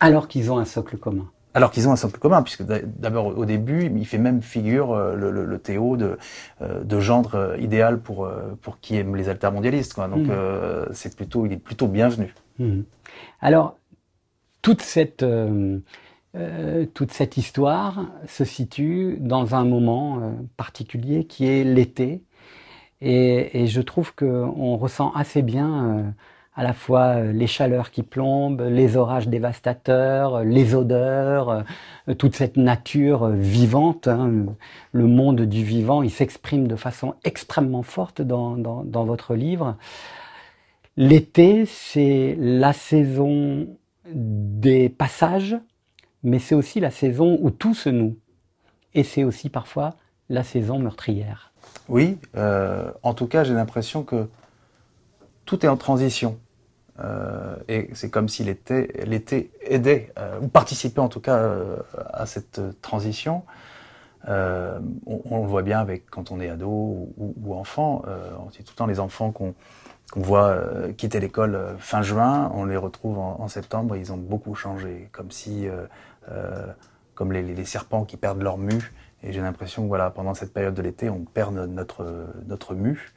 [0.00, 1.30] Alors qu'ils ont un socle commun.
[1.56, 5.14] Alors qu'ils ont un socle commun, puisque d'abord au début, il fait même figure euh,
[5.14, 6.18] le, le, le Théo de,
[6.60, 8.28] euh, de gendre euh, idéal pour
[8.60, 9.94] pour qui aime les altermondialistes.
[9.94, 10.08] Quoi.
[10.08, 10.92] Donc mmh.
[10.92, 12.34] c'est plutôt, il est plutôt bienvenu.
[12.58, 12.80] Mmh.
[13.40, 13.78] Alors
[14.62, 15.24] toute cette
[16.94, 22.24] toute cette histoire se situe dans un moment particulier qui est l'été,
[23.00, 26.12] et, et, je trouve que on ressent assez bien
[26.56, 31.64] à la fois euh, les chaleurs qui plombent, les orages dévastateurs, euh, les odeurs,
[32.08, 34.06] euh, toute cette nature vivante.
[34.06, 34.46] Hein.
[34.92, 39.76] Le monde du vivant, il s'exprime de façon extrêmement forte dans, dans, votre livre.
[40.96, 43.66] L'été, c'est la saison
[44.06, 45.56] des passages,
[46.22, 48.16] mais c'est aussi la saison où tout se noue.
[48.94, 49.94] Et c'est aussi parfois
[50.28, 51.52] la saison meurtrière.
[51.88, 52.18] Oui,
[53.02, 54.28] en tout cas, j'ai l'impression que
[55.44, 56.38] tout est en transition.
[57.00, 61.76] Euh, et c'est comme si l'été aidait, euh, ou participait en tout cas euh,
[62.12, 63.42] à cette transition.
[64.28, 68.02] Euh, on, le voit bien avec quand on est ado ou, enfant.
[68.38, 69.54] on dit tout le temps les enfants qu'on
[70.16, 70.58] voit
[70.96, 73.96] quitter l'école fin juin, on les retrouve en, septembre.
[73.96, 75.68] Ils ont beaucoup changé, comme si,
[77.14, 78.94] comme les, les, serpents qui perdent leur mue.
[79.22, 82.06] Et j'ai l'impression que voilà, pendant cette période de l'été, on perd notre
[82.46, 83.12] notre mue.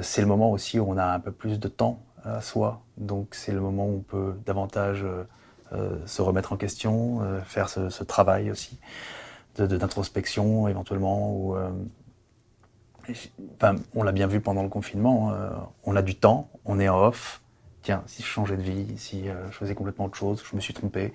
[0.00, 2.82] c'est le moment aussi où on a un peu plus de temps à soi.
[2.96, 5.24] Donc c'est le moment où on peut davantage euh,
[5.72, 8.78] euh se remettre en question, euh, faire ce, travail aussi
[9.56, 11.54] d'introspection éventuellement.
[13.94, 15.32] On l'a bien vu pendant le confinement,
[15.84, 17.40] on a du temps, on est en off.
[17.82, 20.74] Tiens, si je changeais de vie, si je faisais complètement autre chose, je me suis
[20.74, 21.12] trompé.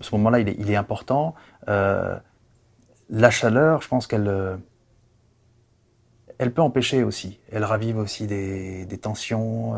[0.00, 1.34] Ce moment-là, il est, il est important.
[1.66, 2.20] la
[3.30, 4.60] chaleur, je pense qu'elle
[6.38, 7.40] elle peut empêcher aussi.
[7.50, 9.74] Elle ravive aussi des, des tensions.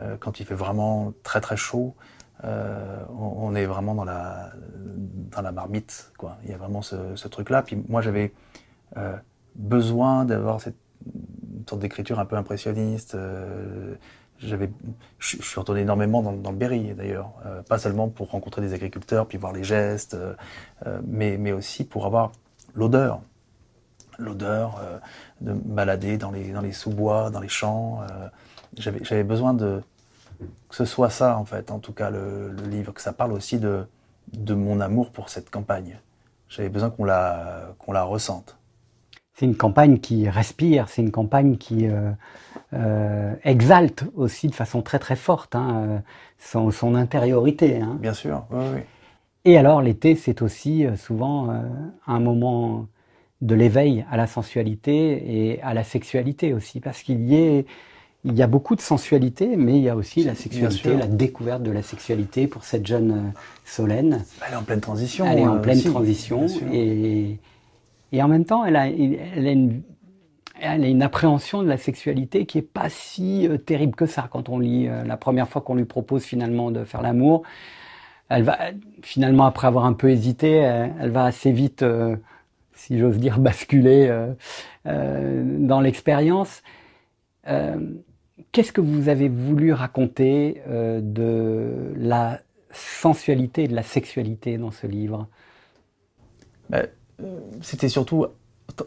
[0.00, 1.94] Euh, quand il fait vraiment très très chaud,
[2.44, 4.50] euh, on, est vraiment dans la,
[5.30, 6.12] dans la marmite.
[6.18, 6.36] Quoi.
[6.44, 7.62] Il y a vraiment ce, truc-là.
[7.62, 8.32] Puis moi, j'avais
[8.96, 9.16] euh,
[9.54, 10.76] besoin d'avoir cette
[11.68, 13.16] sorte d'écriture un peu impressionniste.
[14.38, 14.70] j'avais,
[15.18, 17.32] je, suis retourné énormément dans, le Berry d'ailleurs,
[17.68, 20.16] pas seulement pour rencontrer des agriculteurs puis voir les gestes,
[21.04, 22.32] mais, mais aussi pour avoir
[22.74, 23.20] l'odeur,
[24.18, 24.80] l'odeur
[25.40, 28.02] de balader dans les, dans les sous-bois, dans les champs
[28.76, 29.82] j'avais besoin de
[30.68, 33.32] que ce soit ça en fait, en tout cas le, le livre, que ça parle
[33.32, 33.86] aussi de,
[34.32, 35.98] de mon amour pour cette campagne.
[36.48, 38.58] J'avais besoin qu'on la, qu'on la ressente.
[39.34, 42.10] C'est une campagne qui respire, c'est une campagne qui euh,
[42.72, 45.98] euh, exalte aussi de façon très très forte hein, euh,
[46.38, 47.80] son, son, intériorité.
[47.80, 47.98] Hein.
[48.00, 48.80] Bien sûr, oui, oui.
[49.44, 51.60] Et alors l'été, c'est aussi souvent euh,
[52.08, 52.86] un moment
[53.42, 57.66] de l'éveil à la sensualité et à la sexualité aussi, parce qu'il y est
[58.26, 61.62] il y a beaucoup de sensualité, mais il y a aussi la sexualité, la découverte
[61.62, 64.24] de la sexualité pour cette jeune euh, Solène.
[64.46, 65.24] Elle est en pleine transition.
[65.26, 66.46] Elle est en euh, pleine transition.
[66.72, 67.38] Et,
[68.10, 69.80] et en même temps, elle a, elle, a une,
[70.60, 74.28] elle a une appréhension de la sexualité qui est pas si euh, terrible que ça
[74.28, 77.44] quand on lit la première fois qu'on lui propose finalement de faire l'amour.
[78.28, 78.58] Elle va
[79.02, 82.16] finalement après avoir un peu hésité, elle, va assez vite, euh,
[82.74, 84.12] si j'ose dire, basculer
[84.84, 86.62] dans l'expérience.
[88.52, 94.86] Qu'est-ce que vous avez voulu raconter de la sensualité et de la sexualité dans ce
[94.86, 95.26] livre?
[96.68, 96.86] Ben,
[97.62, 98.26] C'était surtout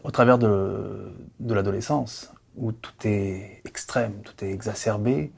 [0.04, 5.32] au travers de, l'adolescence, où tout est extrême, tout est exacerbé,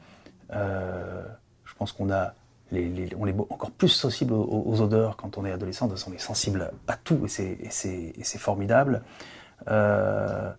[0.53, 1.25] euh,
[1.65, 2.35] je pense qu'on a
[2.75, 6.73] on est encore plus sensible aux, odeurs quand on est adolescent, parce qu'on est sensible
[6.89, 9.03] à tout, et c'est formidable.
[9.69, 10.51] Euh,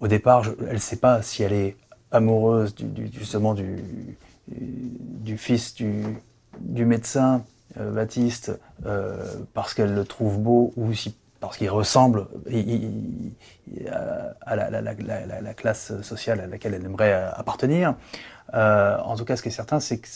[0.00, 1.76] au départ, elle ne sait pas si elle est
[2.10, 6.16] amoureuse du, justement du, fils du,
[6.60, 7.44] médecin
[7.78, 8.58] euh, Baptiste
[9.54, 10.90] parce qu'elle le trouve beau ou
[11.40, 12.26] parce qu'il ressemble
[14.46, 17.94] à la, classe sociale à laquelle elle aimerait appartenir.
[18.54, 20.08] Euh, en tout cas, ce qui est certain, c'est que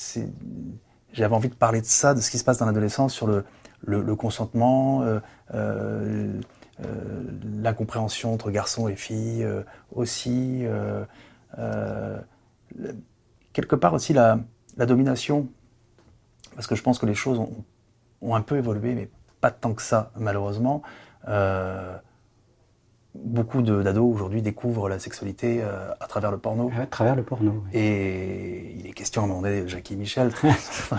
[1.13, 4.17] j'avais envie de parler de ça, de ce qui se passe dans l'adolescence sur le,
[4.17, 5.21] consentement, euh,
[5.55, 6.41] euh,
[7.61, 9.47] la compréhension entre garçons et filles
[9.95, 10.65] aussi,
[13.53, 14.39] quelque part aussi la,
[14.79, 15.49] domination,
[16.55, 17.65] parce que je pense que les choses ont,
[18.23, 19.11] ont un peu évolué, mais
[19.41, 20.83] pas tant que ça, malheureusement.
[21.29, 21.97] Euh,
[23.15, 26.71] beaucoup d'ados aujourd'hui découvrent la sexualité euh, à travers le porno.
[26.81, 27.65] À travers le porno.
[27.75, 30.31] Et il est question à un moment donné, Jackie Michel,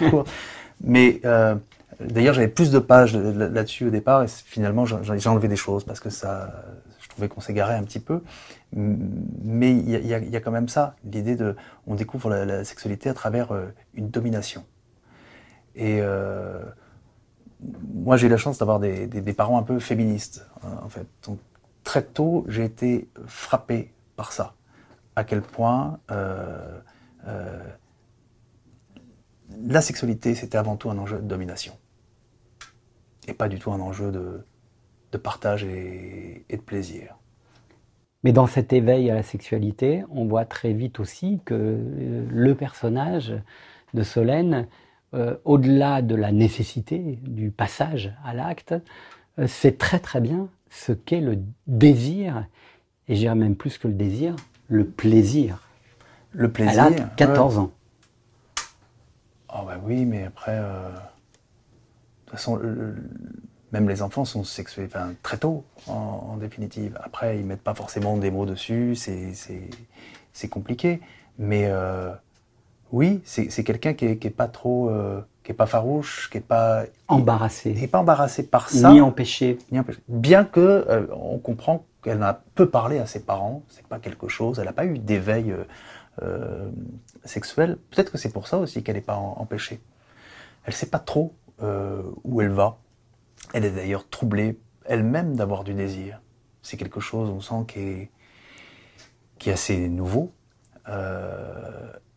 [0.84, 1.56] mais euh,
[2.00, 6.00] d'ailleurs j'avais plus de pages là-dessus au départ et finalement j'ai enlevé des choses parce
[6.00, 6.52] que ça,
[7.00, 8.22] je trouvais qu'on s'égarait un petit peu.
[8.76, 11.56] Mais il y, a quand même ça, l'idée de,
[11.86, 13.50] on découvre la, sexualité à travers
[13.94, 14.66] une domination.
[15.76, 16.02] Et
[17.94, 21.08] moi, j'ai eu la chance d'avoir des, parents un peu féministes, hein, en fait.
[21.26, 21.40] Donc,
[21.84, 24.56] très tôt, j'ai été frappé par ça.
[25.16, 26.80] À quel point euh,
[27.28, 27.64] euh,
[29.66, 31.74] la sexualité, c'était avant tout un enjeu de domination.
[33.28, 37.16] Et pas du tout un enjeu de, partage et, de plaisir.
[38.24, 42.56] Mais dans cet éveil à la sexualité, on voit très vite aussi que euh, le
[42.56, 43.34] personnage
[43.94, 44.68] de Solène
[45.14, 48.74] euh, au-delà de la nécessité du passage à l'acte,
[49.38, 52.48] euh, c'est très très bien ce qu'est le désir,
[53.08, 54.36] et j'irais même plus que le désir,
[54.70, 55.68] le plaisir.
[56.32, 56.88] Le plaisir.
[56.88, 57.72] Elle a 14 ans.
[59.50, 60.96] Oh bah oui, mais après, euh, de
[62.26, 62.60] toute façon,
[63.74, 64.88] même les enfants sont sexués
[65.22, 66.98] très tôt, en, définitive.
[67.04, 71.02] Après, ils mettent pas forcément des mots dessus, c'est compliqué.
[71.38, 71.70] Mais
[72.94, 76.42] oui, c'est quelqu'un qui, n'est est, pas trop, euh, qui est pas farouche, qui est
[76.42, 79.58] pas embarrassé, qui pas embarrassé par ça, ni empêché.
[79.72, 80.00] Ni empêché.
[80.08, 84.28] Bien que euh, on comprend qu'elle a peu parlé à ses parents, c'est pas quelque
[84.28, 85.56] chose, elle n'a pas eu d'éveil
[86.22, 86.70] euh,
[87.26, 87.80] sexuel.
[87.90, 89.82] Peut-être que c'est pour ça aussi qu'elle n'est pas empêchée.
[90.66, 91.34] Elle sait pas trop
[92.24, 92.78] où elle va.
[93.54, 96.22] Elle est d'ailleurs troublée elle-même d'avoir du désir.
[96.62, 98.12] C'est quelque chose, on sent, qui est,
[99.38, 100.32] qui est assez nouveau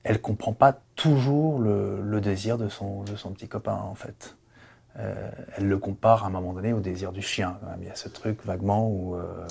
[0.07, 4.37] elle comprend pas toujours le, désir de son, de son petit copain, en fait.
[4.99, 7.59] Euh, elle le compare à un moment donné au désir du chien.
[7.81, 9.47] Il y a ce truc vaguement où euh,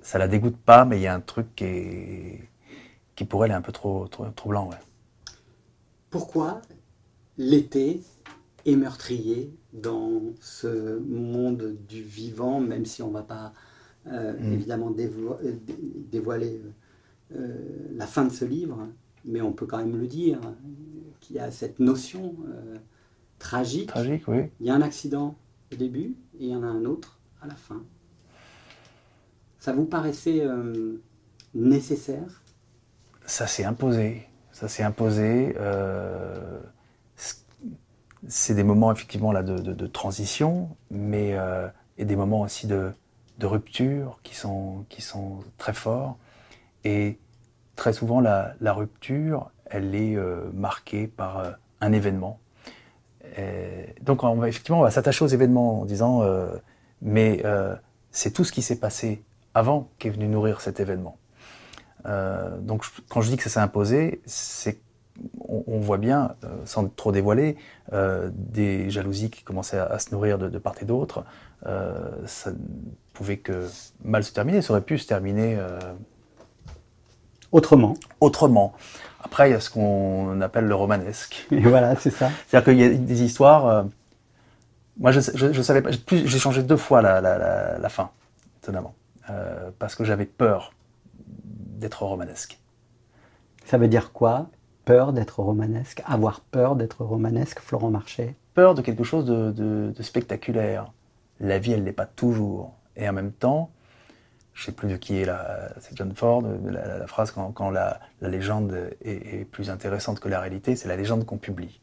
[0.00, 2.40] ça la dégoûte pas, mais il y a un truc qui,
[3.14, 4.68] qui pour elle est un peu trop, trop, troublant.
[6.10, 6.60] Pourquoi
[7.38, 8.02] l'été
[8.66, 13.52] est meurtrier dans ce monde du vivant, même si on ne va pas
[14.06, 14.52] euh, mm.
[14.52, 14.94] évidemment
[16.10, 16.60] dévoiler
[17.30, 18.86] la fin de ce livre
[19.26, 20.40] mais on peut quand même le dire,
[21.20, 22.76] qu'il y a cette notion euh,
[23.38, 23.88] tragique.
[23.88, 24.44] Tragique, oui.
[24.60, 25.36] Il y a un accident
[25.72, 27.82] au début et il y en a un autre à la fin.
[29.58, 31.02] Ça vous paraissait euh,
[31.54, 32.42] nécessaire?
[33.26, 34.22] Ça s'est imposé.
[34.52, 35.54] Ça s'est imposé.
[38.24, 41.36] Euh, c'est des moments effectivement là de, transition, mais
[41.98, 42.92] et des moments aussi de,
[43.38, 46.16] de rupture qui sont, qui sont très forts.
[46.84, 47.18] Et
[47.74, 51.50] très souvent, la, rupture, elle est euh, marquée par euh,
[51.80, 52.40] un événement.
[54.02, 56.48] donc, effectivement, on va s'attacher aux événements en disant, euh,
[57.02, 57.42] mais
[58.10, 61.18] c'est tout ce qui s'est passé avant qui est venu nourrir cet événement.
[62.60, 64.80] donc, quand je dis que ça s'est imposé, c'est
[65.38, 67.56] on, voit bien, sans trop dévoiler,
[68.32, 71.24] des jalousies qui commençaient à, se nourrir de, de part et d'autre.
[71.64, 72.56] ça ne
[73.14, 73.66] pouvait que
[74.04, 74.62] mal se terminer.
[74.62, 75.58] Ça aurait pu se terminer
[77.52, 77.94] Autrement.
[78.20, 78.74] Autrement.
[79.22, 81.46] Après, il y a ce qu'on appelle le romanesque.
[81.50, 82.30] Et voilà, c'est ça.
[82.46, 83.66] C'est-à-dire qu'il y a des histoires.
[83.66, 83.82] Euh,
[84.98, 85.90] moi, je, je, savais pas.
[86.10, 88.10] J'ai changé deux fois la, la, la, fin,
[88.62, 88.94] étonnamment.
[89.78, 90.72] parce que j'avais peur
[91.26, 92.58] d'être romanesque.
[93.64, 94.48] Ça veut dire quoi?
[94.86, 100.92] Peur d'être romanesque Avoir peur d'être romanesque, Florent Marché Peur de quelque chose de, spectaculaire.
[101.40, 102.72] La vie, elle n'est pas toujours.
[102.94, 103.70] Et en même temps,
[104.54, 107.98] je ne sais plus de qui est la, c'est John Ford, la, phrase quand, la,
[108.22, 111.80] légende est, plus intéressante que la réalité, c'est la légende qu'on publie.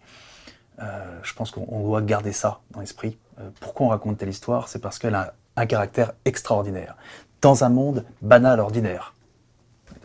[0.82, 3.18] Euh, je pense qu'on doit garder ça dans l'esprit.
[3.38, 4.70] Euh, pourquoi on raconte telle histoire?
[4.70, 6.95] C'est parce qu'elle a un caractère extraordinaire,
[7.41, 9.14] dans un monde banal, ordinaire.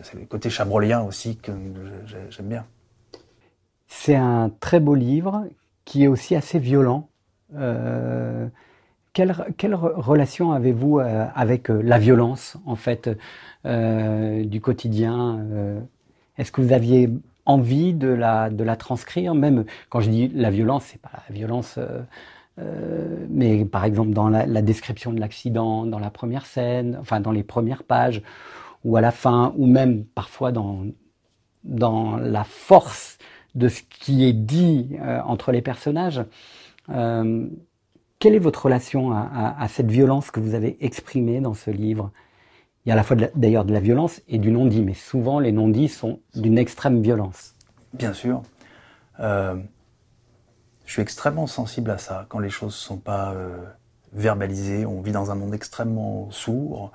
[0.01, 1.53] C'est le côté chabrolien aussi que
[2.29, 2.65] j'aime bien.
[3.89, 5.45] C'est un très beau livre
[5.83, 7.09] qui est aussi assez violent.
[7.55, 8.47] Euh,
[9.13, 9.33] quelle,
[9.75, 13.09] relation avez-vous euh, avec euh, la violence, en fait,
[13.65, 15.43] du quotidien
[16.37, 17.09] Est-ce que vous aviez
[17.45, 19.35] envie de la, de la transcrire?
[19.35, 21.77] Même quand je dis la violence, c'est pas la violence,
[23.29, 27.33] mais par exemple dans la, la description de l'accident, dans la première scène, enfin dans
[27.33, 28.21] les premières pages,
[28.85, 30.85] ou à la fin, ou même parfois dans,
[31.65, 33.17] dans la force
[33.55, 36.23] de ce qui est dit euh, entre les personnages.
[36.89, 37.47] Euh,
[38.19, 42.11] quelle est votre relation à, cette violence que vous avez exprimée dans ce livre?
[42.83, 45.39] Il y a à la fois d'ailleurs de, la violence et du non-dit, mais souvent
[45.39, 47.55] les non-dits sont d'une extrême violence.
[47.93, 48.41] Bien sûr.
[49.21, 49.55] Euh,
[50.85, 53.33] je suis extrêmement sensible à ça, quand les choses ne sont pas
[54.11, 54.85] verbalisées.
[54.85, 56.91] On vit dans un monde extrêmement sourd,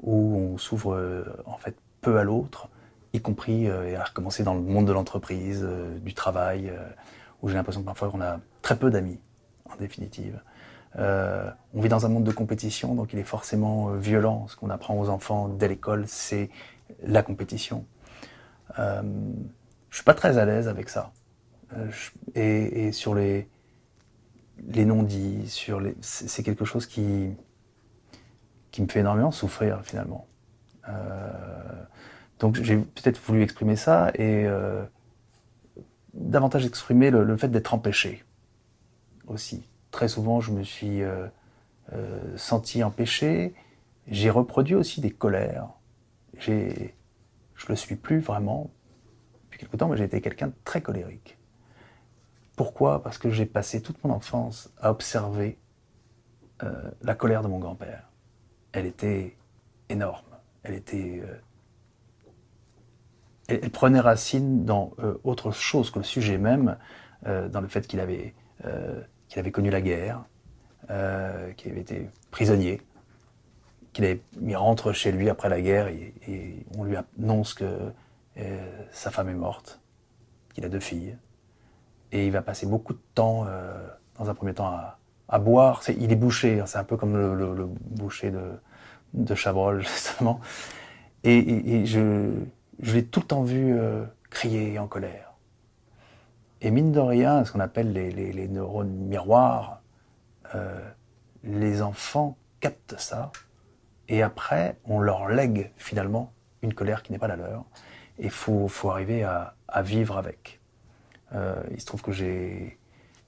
[0.00, 2.68] où on s'ouvre en fait peu à l'autre
[3.12, 6.78] y compris euh, à recommencer dans le monde de l'entreprise, euh, du travail, euh,
[7.42, 9.18] où j'ai l'impression que parfois on a très peu d'amis,
[9.70, 10.40] en définitive.
[10.96, 14.48] on vit dans un monde de compétition, donc il est forcément violent.
[14.48, 16.50] Ce qu'on apprend aux enfants dès l'école, c'est
[17.02, 17.84] la compétition.
[18.76, 19.02] je
[19.92, 21.12] suis pas très à l'aise avec ça.
[22.34, 23.48] et, sur les,
[24.66, 27.30] les non-dits, sur les, c'est quelque chose qui,
[28.72, 30.26] qui me fait énormément souffrir finalement.
[32.38, 34.84] Donc j'ai peut-être voulu exprimer ça et euh,
[36.14, 38.24] davantage exprimer le, fait d'être empêché
[39.26, 39.66] aussi.
[39.90, 41.26] Très souvent, je me suis euh,
[41.92, 43.54] euh, senti empêché.
[44.06, 45.68] J'ai reproduit aussi des colères.
[46.38, 46.94] J'ai,
[47.56, 48.70] je le suis plus vraiment
[49.44, 51.38] depuis quelque temps, mais j'ai été quelqu'un de très colérique.
[52.56, 53.02] Pourquoi?
[53.02, 55.58] Parce que j'ai passé toute mon enfance à observer
[57.02, 58.10] la colère de mon grand-père.
[58.72, 59.36] Elle était
[59.88, 60.26] énorme.
[60.64, 61.22] Elle était
[63.48, 66.76] elle, prenait racine dans euh, autre chose que le sujet même,
[67.26, 68.34] euh, dans le fait qu'il avait,
[68.64, 70.22] euh, qu'il avait connu la guerre,
[71.56, 72.80] qu'il avait été prisonnier,
[73.92, 74.20] qu'il
[74.56, 77.92] rentre chez lui après la guerre et, on lui annonce que
[78.90, 79.80] sa femme est morte,
[80.54, 81.18] qu'il a deux filles,
[82.10, 83.46] et il va passer beaucoup de temps,
[84.16, 84.80] dans un premier temps,
[85.28, 85.82] à, boire.
[85.88, 88.52] il est boucher, hein, c'est un peu comme le, boucher de,
[89.12, 90.40] de Chabrol, justement.
[91.22, 92.30] et je,
[92.80, 95.34] je l'ai tout le temps vu euh, crier en colère.
[96.60, 99.80] Et mine de rien, ce qu'on appelle les, neurones miroirs,
[100.54, 100.80] euh,
[101.44, 103.30] les enfants captent ça,
[104.08, 107.64] et après, on leur lègue finalement une colère qui n'est pas la leur,
[108.18, 110.60] et il faut, arriver à, vivre avec.
[111.34, 112.78] Euh, il se trouve que j'ai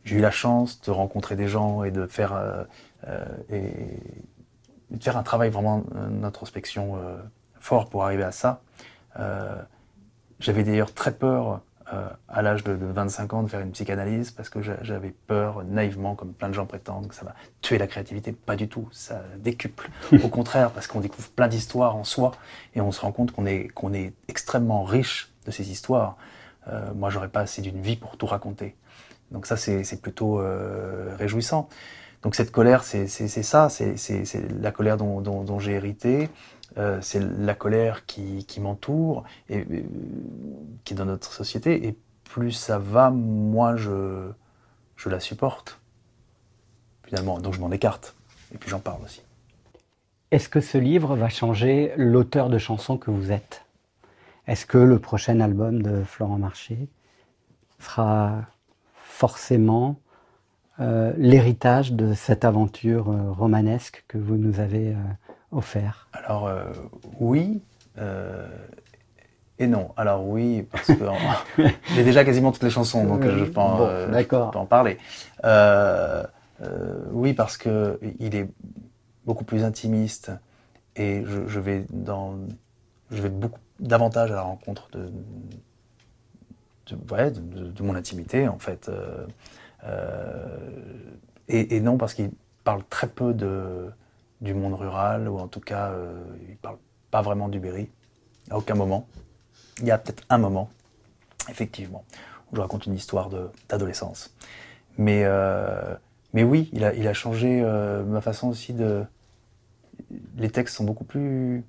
[0.07, 2.66] eu la chance de rencontrer des gens et de faire,
[3.51, 4.01] et
[4.90, 6.98] de faire un travail vraiment d'introspection
[7.61, 8.62] fort pour arriver à ça.
[9.19, 9.61] Euh,
[10.39, 11.61] j'avais d'ailleurs très peur
[11.93, 16.15] euh, à l'âge de, 25 ans de faire une psychanalyse parce que j'avais peur naïvement,
[16.15, 18.33] comme plein de gens prétendent, que ça va tuer la créativité.
[18.33, 19.91] Pas du tout, ça décuple.
[20.25, 22.33] Au contraire, parce qu'on découvre plein d'histoires en soi
[22.75, 26.17] et on se rend compte qu'on est, qu'on est extrêmement riche de ces histoires.
[26.69, 28.77] Euh, moi, j'aurais pas assez d'une vie pour tout raconter.
[29.33, 31.69] Donc ça, c'est plutôt euh, réjouissant.
[32.23, 36.29] Donc cette colère, c'est ça, c'est la colère dont, dont, dont j'ai hérité.
[36.79, 39.64] Euh, c'est la colère qui, m'entoure et,
[40.85, 41.87] qui est dans notre société.
[41.87, 44.31] Et plus ça va, moins je,
[44.97, 45.81] je la supporte,
[47.05, 47.39] finalement.
[47.39, 48.14] Donc je m'en écarte.
[48.55, 49.23] Et puis j'en parle aussi.
[50.31, 53.64] Est-ce que ce livre va changer l'auteur de chansons que vous êtes?
[54.47, 56.89] Est-ce que le prochain album de Florent Marché
[57.81, 58.43] sera
[58.95, 59.97] forcément
[60.79, 64.95] euh, l'héritage de cette aventure euh, romanesque que vous nous avez
[65.53, 66.64] offert Alors euh,
[67.18, 67.62] oui
[67.98, 68.46] euh,
[69.59, 69.92] et non.
[69.98, 71.05] Alors oui, parce que
[71.94, 74.96] j'ai déjà quasiment toutes les chansons, donc je, peux en, euh, en parler.
[77.12, 78.48] oui, parce que il est
[79.26, 80.32] beaucoup plus intimiste
[80.96, 82.36] et je, vais dans,
[83.11, 85.12] je vais beaucoup davantage à la rencontre de,
[86.90, 88.90] de, mon intimité en fait.
[91.48, 92.30] et, et, non parce qu'il
[92.64, 93.90] parle très peu de
[94.41, 95.93] du monde rural, ou en tout cas,
[96.43, 96.78] il ne parle
[97.11, 97.88] pas vraiment du Berry,
[98.51, 99.07] à aucun moment.
[99.80, 100.70] Il y a peut-être un moment,
[101.49, 102.05] effectivement,
[102.51, 103.30] où je raconte une histoire
[103.68, 104.34] d'adolescence.
[104.99, 105.24] Mais,
[106.32, 107.62] mais oui, il a, il a changé
[108.07, 109.05] ma façon aussi de...
[110.36, 111.64] Les textes sont beaucoup plus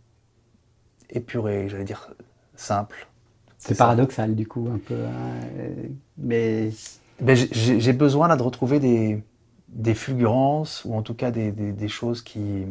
[1.09, 2.13] épurés, j'allais dire
[2.55, 3.07] simples.
[3.57, 5.05] C'est paradoxal du coup, un peu.
[5.05, 5.35] Hein,
[6.17, 6.71] mais...
[7.19, 9.21] Ben, j'ai besoin là de retrouver des,
[9.71, 12.65] des fulgurances ou en tout cas des, choses qui.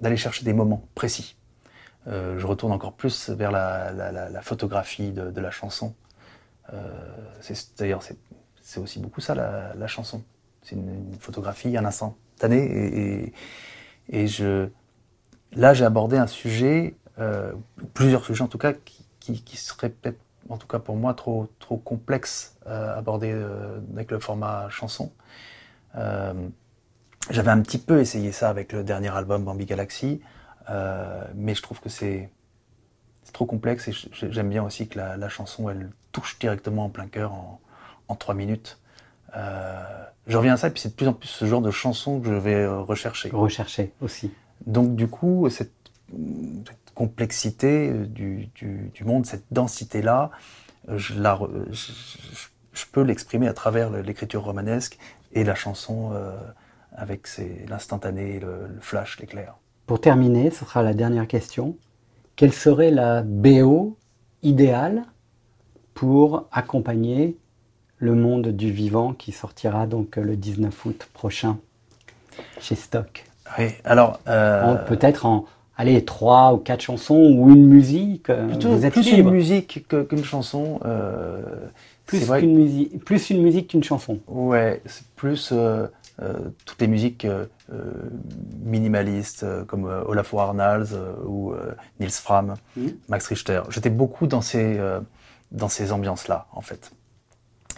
[0.00, 1.36] d'aller chercher des moments précis.
[2.06, 5.94] Euh, je retourne encore plus vers la, photographie de, la chanson.
[7.78, 8.02] D'ailleurs,
[8.60, 10.22] c'est aussi beaucoup ça, la, chanson.
[10.62, 12.58] C'est une, photographie, un instantané.
[12.58, 13.32] Et,
[14.08, 14.68] et, je,
[15.52, 17.52] là, j'ai abordé un sujet, euh,
[17.92, 18.72] plusieurs sujets en tout cas,
[19.20, 20.18] qui, seraient peut-être,
[20.48, 25.12] en tout cas pour moi, trop, trop complexes à aborder euh, avec le format chanson.
[25.96, 26.48] Euh,
[27.30, 30.20] j'avais un petit peu essayé ça avec le dernier album Bambi Galaxy,
[30.70, 32.30] euh, mais je trouve que c'est
[33.32, 37.32] trop complexe et j'aime bien aussi que la, chanson elle touche directement en plein cœur
[37.32, 38.78] en, trois minutes.
[39.36, 39.82] Euh,
[40.28, 42.20] je reviens à ça et puis c'est de plus en plus ce genre de chanson
[42.20, 43.30] que je vais rechercher.
[43.32, 44.30] Rechercher aussi.
[44.66, 45.72] Donc du coup cette,
[46.94, 48.52] complexité du,
[49.04, 50.30] monde, cette densité là,
[50.86, 51.40] je, la,
[52.74, 54.98] je peux l'exprimer à travers l'écriture romanesque
[55.34, 56.32] et la chanson euh,
[56.96, 57.28] avec
[57.68, 59.56] l'instantané, le, flash, l'éclair.
[59.86, 61.76] Pour terminer, ce sera la dernière question.
[62.36, 63.96] Quelle serait la BO
[64.42, 65.02] idéale
[65.92, 67.36] pour accompagner
[67.98, 71.58] le monde du vivant qui sortira donc le 19 août prochain
[72.60, 73.24] chez Stock?
[73.58, 74.20] Oui, alors.
[74.28, 75.44] Euh, peut-être en,
[75.76, 78.30] allez, trois ou quatre chansons ou une musique.
[78.30, 80.80] Euh, Plutôt, plus une musique qu'une chanson.
[80.84, 81.42] Euh,
[82.06, 84.20] plus qu'une musique, plus une musique qu'une chanson.
[84.26, 85.86] Ouais, c'est plus euh,
[86.22, 87.46] euh, toutes les musiques euh,
[88.62, 90.94] minimalistes comme Olafur Arnalds
[91.26, 91.54] ou
[92.00, 92.86] Nils Fram, mmh.
[93.08, 93.62] Max Richter.
[93.70, 94.78] J'étais beaucoup dans ces
[95.50, 96.92] dans ces ambiances-là en fait,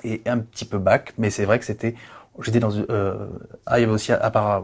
[0.03, 1.95] et un petit peu back, mais c'est vrai que c'était
[2.43, 2.71] J'étais dans
[3.65, 4.63] ah il y avait aussi Apparat,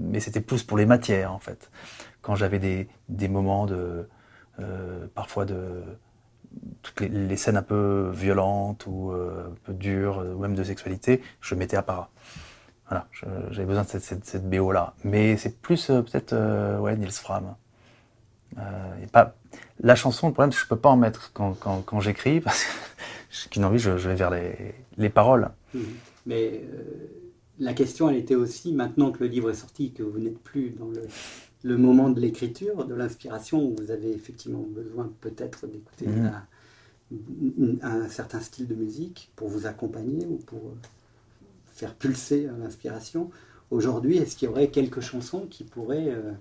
[0.00, 1.70] mais c'était plus pour les matières en fait.
[2.22, 4.08] Quand j'avais des, des moments de
[5.14, 5.82] parfois de
[6.82, 11.22] toutes les, scènes un peu violentes ou euh, un peu dures, ou même de sexualité,
[11.40, 12.10] je mettais à part.
[12.88, 13.06] Voilà,
[13.50, 14.94] j'avais besoin de cette, cette, BO-là.
[15.04, 17.54] Mais c'est plus euh, peut-être euh, ouais, Nils Fram.
[18.56, 19.34] et pas...
[19.80, 22.40] La chanson, le problème, c'est que je peux pas en mettre quand, quand, quand j'écris,
[22.40, 22.70] parce que
[23.30, 25.50] j'ai qu'une envie, je, je, vais vers les, les paroles.
[25.74, 25.80] Mmh.
[26.26, 26.62] Mais
[27.58, 30.70] la question, elle était aussi, maintenant que le livre est sorti, que vous n'êtes plus
[30.70, 31.02] dans le,
[31.62, 36.32] le moment de l'écriture, de l'inspiration, où vous avez effectivement besoin peut-être d'écouter mhm.
[37.82, 40.76] Un certain style de musique pour vous accompagner ou pour euh,
[41.72, 43.30] faire pulser l'inspiration.
[43.70, 46.32] Aujourd'hui, est-ce qu'il y aurait quelques chansons qui pourraient euh,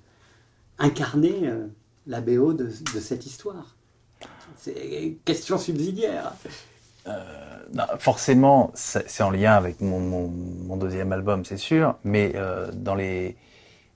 [0.78, 1.68] incarner euh,
[2.08, 3.76] la BO de, cette histoire?
[4.58, 6.34] C'est une question subsidiaire.
[8.00, 12.36] forcément, c'est en lien avec mon, deuxième album, c'est sûr, mais
[12.74, 13.36] dans les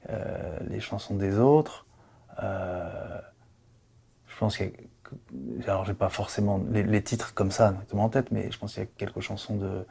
[0.10, 1.86] euh, les chansons des autres.
[2.44, 3.20] Euh,
[4.28, 4.72] je pense qu'il y a,
[5.64, 8.84] alors j'ai pas forcément les, titres comme ça directement en tête, mais je pense qu'il
[8.84, 9.86] y a quelques chansons de,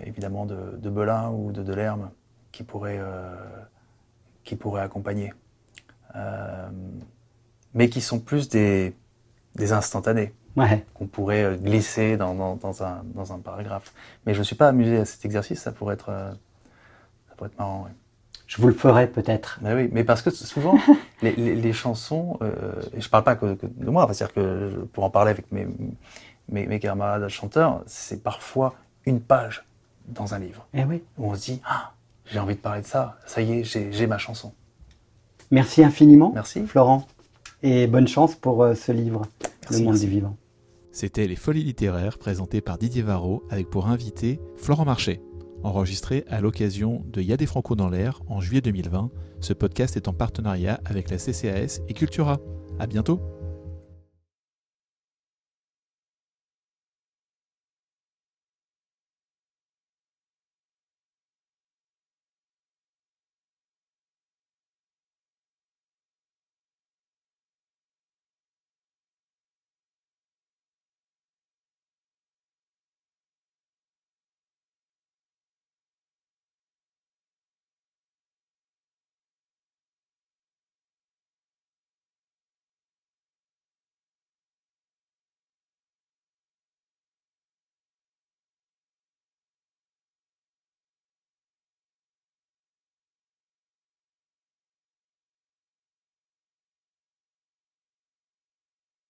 [0.00, 2.10] évidemment de, de Belin ou de Delerme
[2.52, 3.34] qui pourraient, euh,
[4.44, 5.32] qui pourraient accompagner,
[7.74, 8.94] mais qui sont plus des,
[9.54, 10.34] des instantanés.
[10.56, 10.84] Ouais.
[10.92, 13.94] qu'on pourrait glisser dans, dans, un, dans, un, paragraphe.
[14.26, 16.06] Mais je ne suis pas amusé à cet exercice, ça pourrait être,
[17.28, 17.86] ça pourrait être marrant.
[18.48, 19.60] Je vous le ferai peut-être.
[19.62, 20.78] Mais oui, mais parce que souvent,
[21.22, 25.10] les, les, chansons, euh, et je parle pas que, de moi, c'est-à-dire que pour en
[25.10, 25.68] parler avec mes,
[26.48, 28.74] mes, mes camarades chanteurs, c'est parfois
[29.04, 29.66] une page
[30.08, 30.66] dans un livre.
[30.72, 31.02] Eh oui.
[31.18, 31.92] Où on se dit, ah,
[32.24, 34.54] j'ai envie de parler de ça, ça y est, j'ai ma chanson.
[35.50, 36.66] Merci infiniment, merci.
[36.66, 37.06] Florent,
[37.62, 39.26] et bonne chance pour euh, ce livre,
[39.70, 40.36] Le monde du vivant.
[40.90, 45.20] C'était Les Folies littéraires présentées par Didier Varro avec pour invité Florent Marché
[45.62, 49.10] enregistré à l'occasion de Y'a des Franco dans l'air en juillet 2020.
[49.40, 52.38] Ce podcast est en partenariat avec la CCAS et Cultura.
[52.78, 53.37] À bientôt!